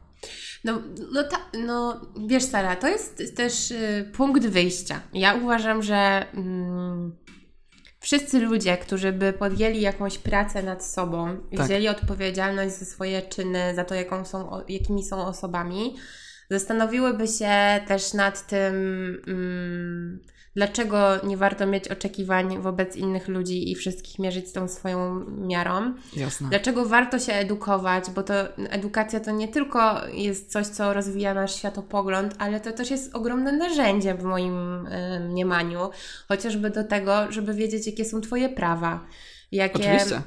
[0.65, 0.83] No,
[1.13, 5.01] no, ta, no wiesz Sara, to jest też y, punkt wyjścia.
[5.13, 7.17] Ja uważam, że mm,
[8.01, 11.67] wszyscy ludzie, którzy by podjęli jakąś pracę nad sobą, Tak.
[11.67, 15.97] wzięli odpowiedzialność za swoje czyny, za to, jaką są, jakimi są osobami,
[16.51, 18.75] zastanowiłyby się też nad tym,
[19.27, 20.21] mm,
[20.55, 25.95] dlaczego nie warto mieć oczekiwań wobec innych ludzi i wszystkich mierzyć z tą swoją miarą.
[26.17, 26.49] Jasne.
[26.49, 28.05] Dlaczego warto się edukować?
[28.15, 32.91] Bo to edukacja to nie tylko jest coś, co rozwija nasz światopogląd, ale to też
[32.91, 35.91] jest ogromne narzędzie w moim y, mniemaniu,
[36.29, 39.07] chociażby do tego, żeby wiedzieć, jakie są Twoje prawa,
[39.53, 40.23] jakie, Oczywiście.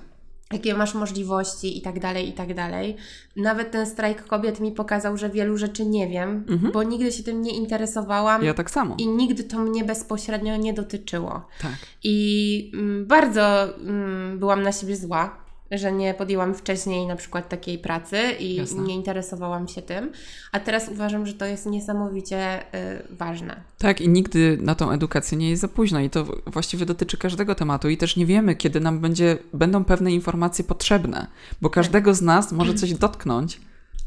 [0.54, 2.96] Jakie masz możliwości i tak dalej, i tak dalej.
[3.36, 6.72] Nawet ten strajk kobiet mi pokazał, że wielu rzeczy nie wiem, Mhm.
[6.72, 8.96] bo nigdy się tym nie interesowałam Ja tak samo.
[8.98, 11.48] i nigdy to mnie bezpośrednio nie dotyczyło.
[11.62, 11.72] Tak.
[12.04, 17.78] I mm, bardzo mm, byłam na siebie zła, że nie podjęłam wcześniej na przykład takiej
[17.78, 18.84] pracy i Jasne.
[18.84, 20.12] nie interesowałam się tym.
[20.52, 22.64] A teraz uważam, że to jest niesamowicie y,
[23.10, 23.62] ważne.
[23.78, 27.56] Tak, i nigdy na tą edukację nie jest za późno i to właściwie dotyczy każdego
[27.56, 31.28] tematu i też nie wiemy, kiedy nam będzie, będą pewne informacje potrzebne,
[31.62, 33.62] bo każdego z nas może coś dotknąć.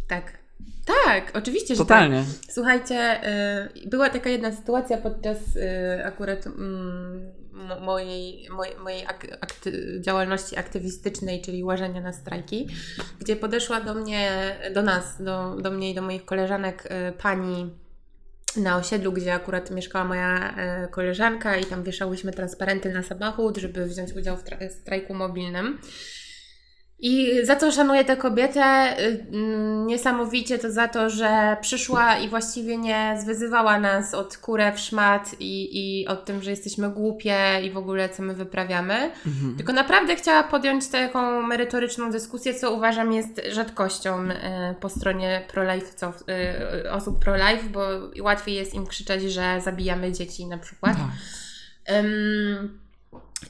[0.09, 0.39] Tak.
[1.05, 1.89] Tak, oczywiście, że tak.
[1.89, 2.25] Totalnie.
[2.51, 3.21] Słuchajcie,
[3.85, 7.21] y, była taka jedna sytuacja podczas y, akurat mm,
[7.81, 12.69] mojej, mojej, mojej ak- akty- działalności aktywistycznej, czyli łażenia na strajki,
[13.21, 17.71] gdzie podeszła do mnie, do nas, do, do mnie i do moich koleżanek y, pani
[18.57, 23.87] na osiedlu, gdzie akurat mieszkała moja e, koleżanka i tam wieszałyśmy transparenty na samochód, żeby
[23.87, 25.79] wziąć udział w tra- strajku mobilnym.
[27.01, 28.97] I za co szanuję tę kobietę?
[29.01, 34.81] y, mm, Niesamowicie to za to, że przyszła i właściwie nie zwyzywała nas od kurew,
[34.81, 38.95] szmat i, i od tym, że jesteśmy głupie i w ogóle co my wyprawiamy.
[39.27, 39.57] Mhm.
[39.57, 46.07] Tylko naprawdę chciała podjąć taką merytoryczną dyskusję, co uważam jest rzadkością e, po stronie pro-life,
[46.29, 47.81] e, osób pro-life, bo
[48.21, 50.97] łatwiej jest im krzyczeć, że zabijamy dzieci na przykład.
[51.91, 52.79] Ym,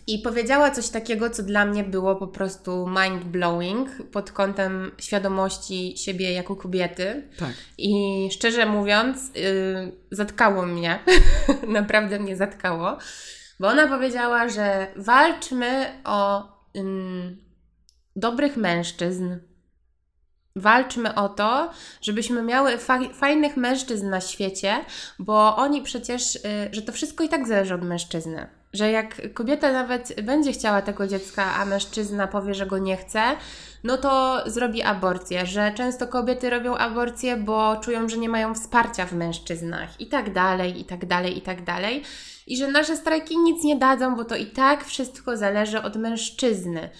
[0.06, 6.32] I powiedziała coś takiego, co dla mnie było po prostu mind-blowing pod kątem świadomości siebie
[6.32, 7.28] jako kobiety.
[7.38, 7.52] Tak.
[7.78, 7.92] I
[8.32, 10.98] szczerze mówiąc, yy, zatkało mnie.
[11.68, 12.98] Naprawdę mnie zatkało.
[13.60, 17.44] Bo ona powiedziała, że walczmy o ym,
[18.16, 19.36] dobrych mężczyzn.
[20.56, 21.70] Walczmy o to,
[22.02, 24.84] żebyśmy miały fa- fajnych mężczyzn na świecie,
[25.18, 26.40] bo oni przecież, y,
[26.72, 31.06] że to wszystko i tak zależy od mężczyzny że jak kobieta nawet będzie chciała tego
[31.06, 33.22] dziecka, a mężczyzna powie, że go nie chce,
[33.84, 39.06] no to zrobi aborcję, że często kobiety robią aborcję, bo czują, że nie mają wsparcia
[39.06, 42.02] w mężczyznach i tak dalej, i tak dalej, i tak dalej.
[42.46, 46.90] I że nasze strajki nic nie dadzą, bo to i tak wszystko zależy od mężczyzny.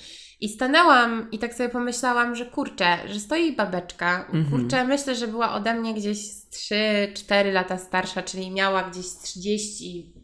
[0.40, 4.26] I stanęłam i tak sobie pomyślałam, że kurczę, że stoi babeczka.
[4.32, 4.50] Mhm.
[4.50, 6.18] Kurczę, myślę, że była ode mnie gdzieś
[6.52, 10.17] 3-4 lata starsza, czyli miała gdzieś 30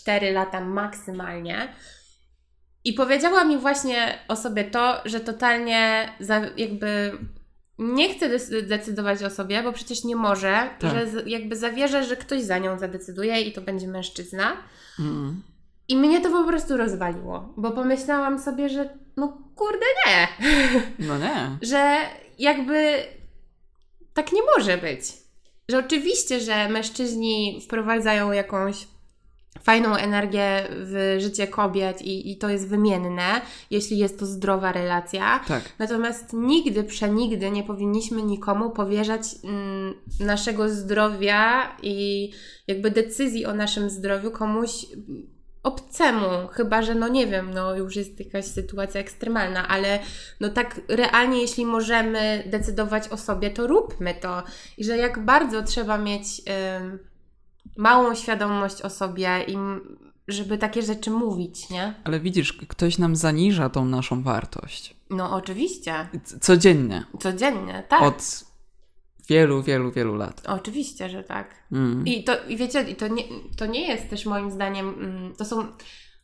[0.00, 1.74] 4 lata maksymalnie.
[2.84, 6.12] I powiedziała mi właśnie o sobie to, że totalnie
[6.56, 7.18] jakby
[7.78, 8.28] nie chce
[8.62, 10.90] decydować o sobie, bo przecież nie może, tak.
[10.90, 14.56] że jakby zawierza, że ktoś za nią zadecyduje i to będzie mężczyzna.
[14.98, 15.42] Mm.
[15.88, 20.28] I mnie to po prostu rozwaliło, bo pomyślałam sobie, że no kurde nie.
[21.08, 21.58] No nie.
[21.62, 21.96] że
[22.38, 22.94] jakby
[24.14, 25.04] tak nie może być.
[25.68, 28.86] Że oczywiście, że mężczyźni wprowadzają jakąś
[29.60, 33.40] fajną energię w życie kobiet i, i to jest wymienne,
[33.70, 35.40] jeśli jest to zdrowa relacja.
[35.48, 35.62] Tak.
[35.78, 42.30] Natomiast nigdy, przenigdy nie powinniśmy nikomu powierzać mm, naszego zdrowia i
[42.66, 45.32] jakby decyzji o naszym zdrowiu komuś mm,
[45.62, 49.98] obcemu, chyba że no nie wiem, no już jest jakaś sytuacja ekstremalna, ale
[50.40, 54.42] no tak realnie, jeśli możemy decydować o sobie, to róbmy to.
[54.78, 56.24] I że jak bardzo trzeba mieć
[56.80, 56.98] ym,
[57.76, 59.56] małą świadomość o sobie i
[60.28, 61.94] żeby takie rzeczy mówić, nie?
[62.04, 64.96] Ale widzisz, ktoś nam zaniża tą naszą wartość.
[65.10, 67.04] No oczywiście, C- Codziennie.
[67.20, 68.02] codziennie, tak.
[68.02, 68.44] Od
[69.28, 70.42] wielu, wielu, wielu lat.
[70.46, 71.54] Oczywiście, że tak.
[71.72, 72.06] Mm.
[72.06, 73.22] I to, i wiecie, i to nie,
[73.56, 75.66] to nie jest też moim zdaniem, mm, to są,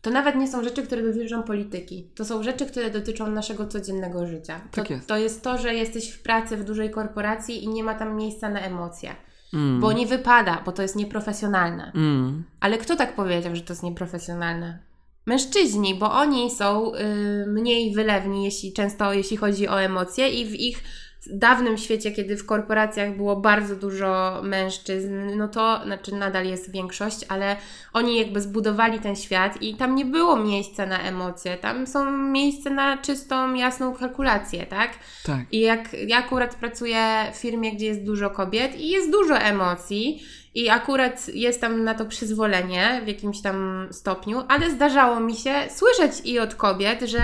[0.03, 2.11] to nawet nie są rzeczy, które dotyczą polityki.
[2.15, 4.61] To są rzeczy, które dotyczą naszego codziennego życia.
[4.71, 5.07] To, Tak jest.
[5.07, 8.49] to jest to, że jesteś w pracy w dużej korporacji i nie ma tam miejsca
[8.49, 9.17] na emocje.
[9.55, 9.81] Mm.
[9.81, 11.93] Bo nie wypada, bo to jest nieprofesjonalne.
[11.95, 12.45] Mm.
[12.61, 14.79] Ale kto tak powiedział, że to jest nieprofesjonalne?
[15.27, 20.55] Mężczyźni, bo oni są y, mniej wylewni, jeśli, często jeśli chodzi o emocje i w
[20.55, 20.83] ich
[21.27, 27.25] dawnym świecie, kiedy w korporacjach było bardzo dużo mężczyzn, no to, znaczy nadal jest większość,
[27.29, 27.57] ale
[27.93, 32.71] oni jakby zbudowali ten świat i tam nie było miejsca na emocje, tam są miejsce
[32.71, 34.91] na czystą, jasną kalkulację, tak?
[35.25, 35.41] Tak.
[35.53, 40.23] I jak ja akurat pracuję w firmie, gdzie jest dużo kobiet i jest dużo emocji,
[40.55, 45.55] i akurat jest tam na to przyzwolenie w jakimś tam stopniu, ale zdarzało mi się
[45.71, 47.21] słyszeć i od kobiet, że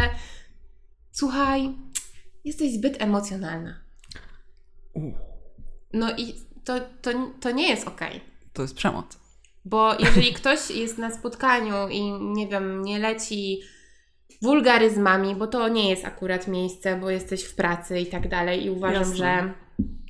[1.13, 1.73] słuchaj,
[2.45, 3.84] jesteś zbyt emocjonalna.
[5.93, 6.35] No i
[6.65, 8.21] to, to, to nie jest okej.
[8.53, 9.19] to jest przemoc.
[9.65, 13.61] Bo jeżeli ktoś jest na spotkaniu i nie wiem, nie leci
[14.43, 18.71] wulgaryzmami, bo to nie jest akurat miejsce, bo jesteś w pracy i tak dalej i
[18.71, 19.17] uważam, Jasne.
[19.17, 19.55] że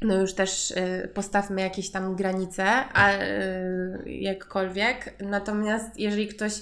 [0.02, 5.14] no już też y, postawmy jakieś tam granice, a y, jakkolwiek.
[5.20, 6.52] Natomiast jeżeli ktoś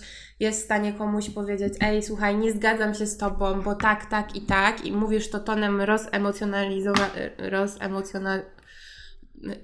[0.40, 4.36] jest w stanie komuś powiedzieć, ej, słuchaj, nie zgadzam się z tobą, bo tak, tak
[4.36, 8.42] i tak, i mówisz to tonem rozemocjonalizowanym, rozemocjonal...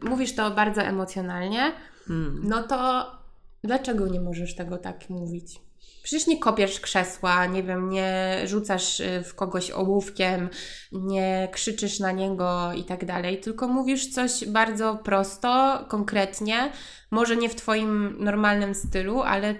[0.03, 1.73] mówisz to bardzo emocjonalnie,
[2.11, 2.41] Mm.
[2.45, 3.07] no to
[3.65, 5.61] dlaczego nie możesz tego tak mówić?
[6.09, 10.49] Przecież nie kopiesz krzesła, nie wiem, nie rzucasz y, w kogoś ołówkiem,
[10.93, 16.73] nie krzyczysz na niego i tak dalej, tylko mówisz coś bardzo prosto, konkretnie,
[17.11, 19.55] może nie w Twoim normalnym stylu, ale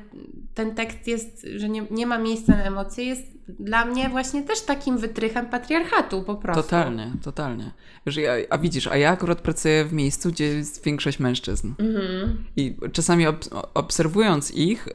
[0.55, 4.61] ten tekst jest, że nie, nie ma miejsca na emocje, jest dla mnie właśnie też
[4.61, 6.63] takim wytrychem patriarchatu po prostu.
[6.63, 7.73] Totalnie, totalnie.
[8.07, 11.73] Wiesz, ja, a widzisz, a ja akurat pracuję w miejscu, gdzie jest większość mężczyzn.
[11.79, 12.45] Mhm.
[12.57, 13.45] I czasami ob
[13.75, 14.93] obserwując ich, y,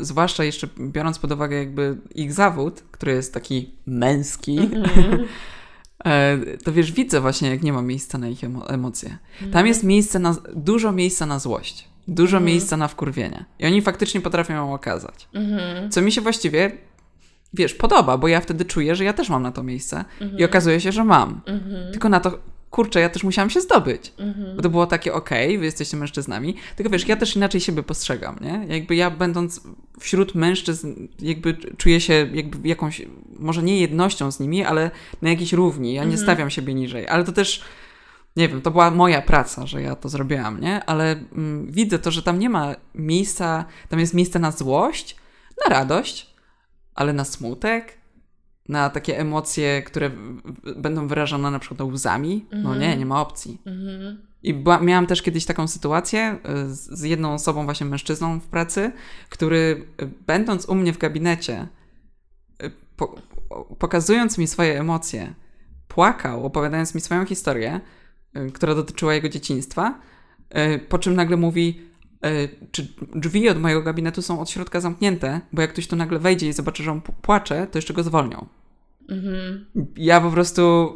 [0.00, 5.24] y, zwłaszcza jeszcze biorąc pod uwagę jakby ich zawód, który jest taki męski, Mhm.
[6.04, 9.18] e, to wiesz, widzę właśnie, jak nie ma miejsca na ich emo emocje.
[9.32, 9.52] Mhm.
[9.52, 12.44] Tam jest miejsce na, dużo miejsca na złość, dużo Mhm.
[12.44, 13.44] miejsca na wkurwienie.
[13.58, 15.28] I oni faktycznie potrafią ją okazać.
[15.34, 15.90] Mhm.
[15.90, 16.70] Co mi się właściwie,
[17.54, 20.38] wiesz, podoba, bo ja wtedy czuję, że ja też mam na to miejsce Mhm.
[20.40, 21.40] i okazuje się, że mam.
[21.46, 21.92] Mhm.
[21.92, 22.38] Tylko na to,
[22.70, 24.12] kurczę, ja też musiałam się zdobyć.
[24.18, 24.56] Mhm.
[24.56, 28.36] Bo to było takie, okej, wy jesteście mężczyznami, tylko wiesz, ja też inaczej siebie postrzegam,
[28.40, 28.74] nie?
[28.74, 29.60] Jakby ja będąc
[30.00, 33.02] wśród mężczyzn, jakby czuję się jakby jakąś,
[33.38, 34.90] może nie jednością z nimi, ale
[35.22, 35.94] na jakiejś równi.
[35.94, 36.22] Ja nie Mhm.
[36.22, 37.62] stawiam siebie niżej, ale to też,
[38.36, 40.84] nie wiem, to była moja praca, że ja to zrobiłam, nie?
[40.84, 45.16] Ale mm, widzę to, że tam nie ma miejsca, tam jest miejsce na złość,
[45.64, 46.30] na radość,
[46.94, 47.99] ale na smutek,
[48.70, 50.10] na takie emocje, które
[50.76, 52.46] będą wyrażone na przykład łzami.
[52.52, 52.80] No Mhm.
[52.80, 53.58] nie, nie ma opcji.
[53.66, 54.22] Mhm.
[54.42, 58.46] I była, miałam też kiedyś taką sytuację y, z, z jedną osobą, właśnie mężczyzną w
[58.46, 58.92] pracy,
[59.28, 61.68] który y, będąc u mnie w gabinecie,
[62.62, 63.14] y, po,
[63.78, 65.34] pokazując mi swoje emocje,
[65.88, 67.80] płakał, opowiadając mi swoją historię,
[68.52, 70.00] która dotyczyła jego dzieciństwa,
[70.88, 71.89] po czym nagle mówi: e,
[72.72, 76.48] czy drzwi od mojego gabinetu są od środka zamknięte, bo jak ktoś tu nagle wejdzie
[76.48, 78.46] i zobaczy, że on płacze, to jeszcze go zwolnią.
[79.08, 79.64] Mhm.
[79.96, 80.92] Ja po prostu,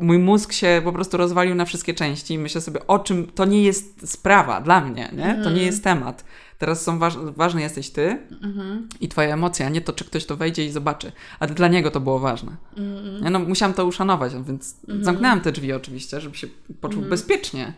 [0.00, 3.44] mój mózg się po prostu rozwalił na wszystkie części i myślę sobie, o czym, to
[3.44, 5.40] nie jest sprawa dla mnie, nie?
[5.44, 6.24] To nie jest temat.
[6.58, 8.88] Teraz są waż, ważny jesteś ty Mhm.
[9.00, 11.12] i twoja emocja, a nie to, czy ktoś to wejdzie i zobaczy.
[11.40, 12.56] A dla niego to było ważne.
[12.76, 13.24] Mhm.
[13.24, 16.46] Ja no, musiałam to uszanować, no więc zamknęłam te drzwi oczywiście, żeby się
[16.80, 17.10] poczuł Mhm.
[17.10, 17.72] bezpiecznie.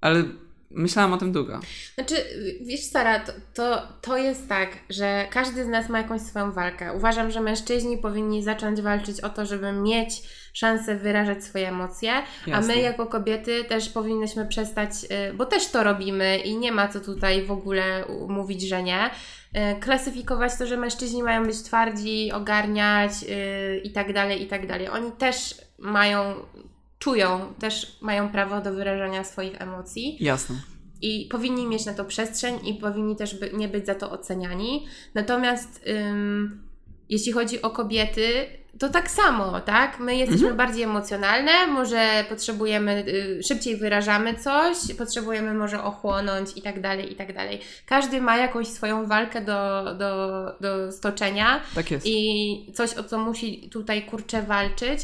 [0.00, 0.24] Ale
[0.70, 1.60] myślałam o tym długo.
[1.94, 2.14] Znaczy,
[2.60, 6.92] wiesz, Sara, to, to, to jest tak, że każdy z nas ma jakąś swoją walkę.
[6.92, 12.50] Uważam, że mężczyźni powinni zacząć walczyć o to, żeby mieć szansę wyrażać swoje emocje, a
[12.50, 12.74] Jasne.
[12.74, 14.90] my jako kobiety też powinnyśmy przestać,
[15.30, 19.06] y, bo też to robimy i nie ma co tutaj w ogóle mówić, że nie,
[19.06, 24.66] y, klasyfikować to, że mężczyźni mają być twardzi, ogarniać y, i tak dalej, i tak
[24.66, 24.88] dalej.
[24.88, 26.34] Oni też mają,
[27.00, 30.16] czują, też mają prawo do wyrażania swoich emocji.
[30.20, 30.56] Jasne.
[31.02, 34.86] I powinni mieć na to przestrzeń i powinni też by, nie być za to oceniani.
[35.14, 36.62] Natomiast ym,
[37.08, 38.46] jeśli chodzi o kobiety,
[38.78, 40.00] to tak samo, tak?
[40.00, 46.80] My jesteśmy bardziej emocjonalne, może potrzebujemy, y, szybciej wyrażamy coś, potrzebujemy może ochłonąć i tak
[46.80, 47.60] dalej, i tak dalej.
[47.86, 52.06] Każdy ma jakąś swoją walkę do, do, do stoczenia Tak jest.
[52.06, 55.00] i coś, o co musi tutaj kurczę walczyć.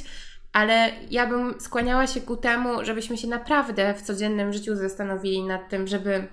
[0.56, 5.68] Ale ja bym skłaniała się ku temu, żebyśmy się naprawdę w codziennym życiu zastanowili nad
[5.68, 6.28] tym, żeby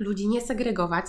[0.00, 1.04] ludzi nie segregować,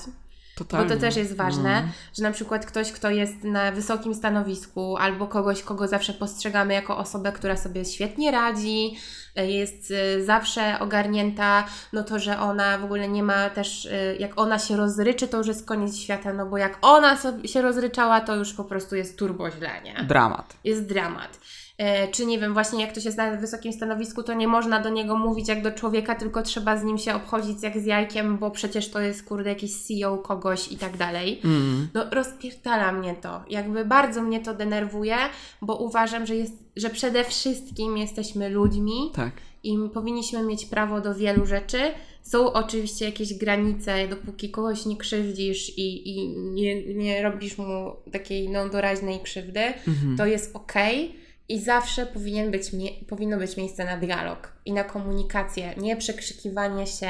[0.55, 0.87] Totalnie.
[0.89, 1.89] bo to też jest ważne, Mm.
[2.17, 6.97] że na przykład ktoś, kto jest na wysokim stanowisku, albo kogoś, kogo zawsze postrzegamy jako
[6.97, 8.97] osobę, która sobie świetnie radzi,
[9.35, 14.39] jest e, zawsze ogarnięta, no to, że ona w ogóle nie ma też, e, jak
[14.39, 18.35] ona się rozryczy, to już jest koniec świata, no bo jak ona się rozryczała, to
[18.35, 20.03] już po prostu jest turbo źle, nie?
[20.07, 20.57] Dramat.
[20.63, 21.39] jest dramat.
[21.77, 24.89] E, czy nie wiem, właśnie jak ktoś jest na wysokim stanowisku, to nie można do
[24.89, 28.51] niego mówić jak do człowieka, tylko trzeba z nim się obchodzić jak z jajkiem, bo
[28.51, 31.41] przecież to jest kurde jakiś CEO kogoś i tak dalej.
[31.45, 31.87] Mm.
[31.93, 33.41] No rozpierdala mnie to.
[33.49, 35.15] Jakby bardzo mnie to denerwuje,
[35.61, 39.31] bo uważam, że, jest, że przede wszystkim jesteśmy ludźmi Tak.
[39.63, 41.79] i powinniśmy mieć prawo do wielu rzeczy.
[42.21, 48.49] Są oczywiście jakieś granice, dopóki kogoś nie krzywdzisz i, i nie, nie robisz mu takiej
[48.49, 50.17] no, doraźnej krzywdy, Mhm.
[50.17, 51.22] to jest okej.
[51.49, 52.71] I zawsze powinien być,
[53.09, 57.09] powinno być miejsce na dialog i na komunikację, nie przekrzykiwanie się,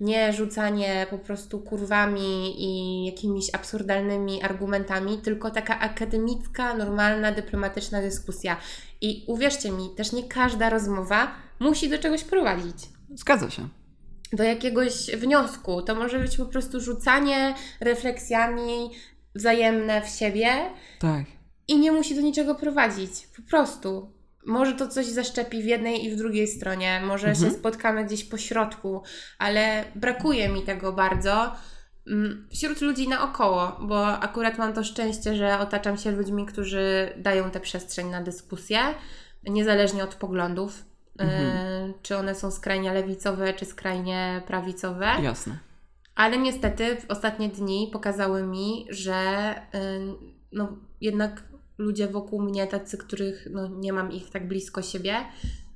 [0.00, 8.56] nie rzucanie po prostu kurwami i jakimiś absurdalnymi argumentami, tylko taka akademicka, normalna, dyplomatyczna dyskusja.
[9.00, 12.76] I uwierzcie mi, też nie każda rozmowa musi do czegoś prowadzić.
[13.14, 13.68] Zgadza się.
[14.32, 15.82] Do jakiegoś wniosku.
[15.82, 18.90] To może być po prostu rzucanie refleksjami
[19.34, 21.24] wzajemne w siebie, Tak.
[21.68, 23.10] I nie musi do niczego prowadzić.
[23.36, 24.12] Po prostu.
[24.46, 27.50] Może to coś zaszczepi w jednej i w drugiej stronie, może Mhm.
[27.50, 29.02] się spotkamy gdzieś po środku,
[29.38, 31.52] ale brakuje mi tego bardzo
[32.06, 37.50] mm, wśród ludzi naokoło, bo akurat mam to szczęście, że otaczam się ludźmi, którzy dają
[37.50, 38.78] tę przestrzeń na dyskusję,
[39.44, 40.84] niezależnie od poglądów.
[41.18, 41.56] Mhm.
[41.90, 45.06] y, Czy one są skrajnie lewicowe, czy skrajnie prawicowe.
[45.22, 45.58] Jasne.
[46.14, 49.78] Ale niestety w ostatnie dni pokazały mi, że y,
[50.52, 51.42] no, jednak
[51.78, 55.16] ludzie wokół mnie, tacy, których no, nie mam ich tak blisko siebie,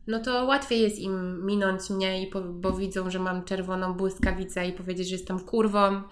[0.07, 4.66] no to łatwiej jest im minąć mnie, i po, bo widzą, że mam czerwoną błyskawicę
[4.66, 6.03] i powiedzieć, że jestem kurwą,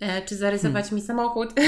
[0.00, 1.48] e, czy zarysować mi samochód,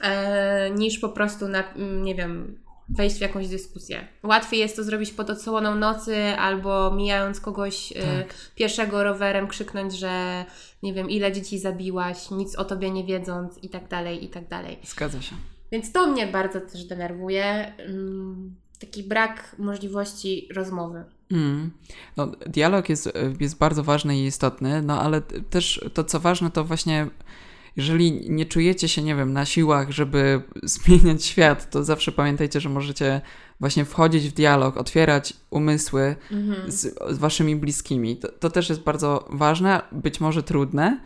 [0.00, 1.64] e, niż po prostu na,
[2.02, 2.58] nie wiem,
[2.88, 4.08] wejść w jakąś dyskusję.
[4.22, 8.34] Łatwiej jest to zrobić pod odsłoną nocy albo mijając kogoś e, Tak.
[8.54, 10.44] pieszego rowerem, krzyknąć, że
[10.82, 14.48] nie wiem, ile dzieci zabiłaś, nic o tobie nie wiedząc i tak dalej, i tak
[14.48, 14.78] dalej.
[14.84, 15.34] Zgadza się.
[15.74, 17.72] Więc to mnie bardzo też denerwuje.
[17.78, 21.04] mm, Taki brak możliwości rozmowy.
[21.30, 21.70] Mm.
[22.16, 26.64] No, dialog jest, jest bardzo ważny i istotny, no ale też to, co ważne, to
[26.64, 27.06] właśnie
[27.76, 32.68] jeżeli nie czujecie się, nie wiem, na siłach, żeby zmieniać świat, to zawsze pamiętajcie, że
[32.68, 33.20] możecie
[33.60, 36.70] właśnie wchodzić w dialog, otwierać umysły Mhm.
[36.72, 38.16] z, z waszymi bliskimi.
[38.16, 41.00] To, to też jest bardzo ważne, być może trudne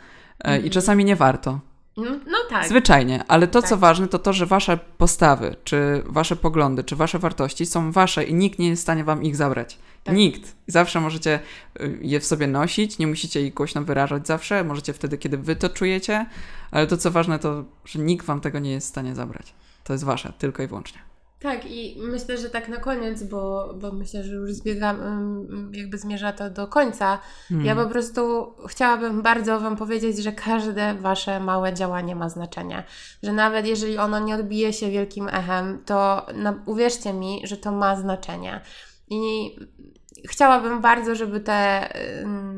[0.44, 0.70] e, i Mhm.
[0.70, 1.60] czasami nie warto.
[1.98, 2.68] Mm, No tak.
[2.68, 3.78] Zwyczajnie, ale to, co Tak.
[3.78, 8.34] ważne, to to, że wasze postawy, czy wasze poglądy, czy wasze wartości są wasze i
[8.34, 9.78] nikt nie jest w stanie wam ich zabrać.
[10.04, 10.14] Tak.
[10.16, 10.54] Nikt.
[10.66, 11.40] Zawsze możecie
[11.80, 15.56] y, je w sobie nosić, nie musicie ich głośno wyrażać zawsze, możecie wtedy, kiedy wy
[15.56, 16.26] to czujecie,
[16.70, 19.54] ale to, co ważne, to, że nikt wam tego nie jest w stanie zabrać.
[19.84, 21.07] To jest wasze, tylko i wyłącznie.
[21.40, 24.98] Tak, i myślę, że tak na koniec, bo, bo myślę, że już zbiegam,
[25.72, 27.18] jakby zmierza to do końca.
[27.48, 27.66] Hmm.
[27.66, 32.84] Ja po prostu chciałabym bardzo Wam powiedzieć, że każde Wasze małe działanie ma znaczenie.
[33.22, 37.72] Że nawet jeżeli ono nie odbije się wielkim echem, to na, uwierzcie mi, że to
[37.72, 38.60] ma znaczenie.
[39.10, 39.56] I
[40.28, 41.88] chciałabym bardzo, żeby te,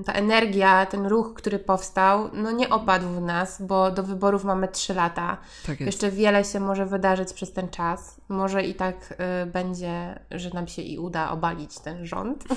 [0.07, 4.69] ta energia, ten ruch, który powstał, no nie opadł w nas, bo do wyborów mamy
[4.69, 5.37] 3 lata.
[5.67, 5.81] Tak.
[5.81, 8.21] Jeszcze wiele się może wydarzyć przez ten czas.
[8.29, 12.45] Może i tak y, będzie, że nam się i uda obalić ten rząd.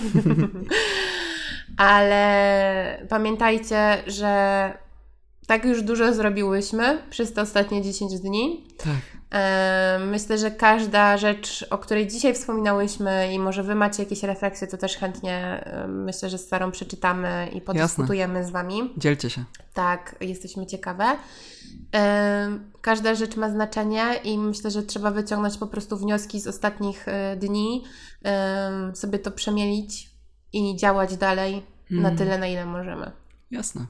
[1.77, 4.73] Ale pamiętajcie, że
[5.47, 8.67] tak już dużo zrobiłyśmy przez te ostatnie 10 dni.
[8.77, 9.22] Tak.
[9.99, 14.77] Myślę, że każda rzecz, o której dzisiaj wspominałyśmy i może Wy macie jakieś refleksje, to
[14.77, 18.93] też chętnie myślę, że z Sarą przeczytamy i podyskutujemy z Wami.
[18.97, 19.43] Dzielcie się.
[19.73, 21.05] Tak, jesteśmy ciekawe.
[22.81, 27.35] Każda rzecz ma znaczenie i myślę, że trzeba wyciągnąć po prostu wnioski z ostatnich e,
[27.35, 27.83] dni,
[28.93, 30.09] sobie to przemielić
[30.53, 32.17] i działać dalej na Mm.
[32.17, 33.11] tyle, na ile możemy.
[33.51, 33.85] Jasne.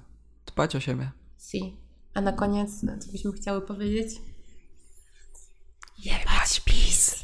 [0.46, 1.12] Dbać o siebie.
[1.39, 1.78] Si.
[2.14, 4.10] A na koniec, co byśmy chciały powiedzieć?
[6.04, 7.14] Yeah, watch peace.
[7.14, 7.22] peace.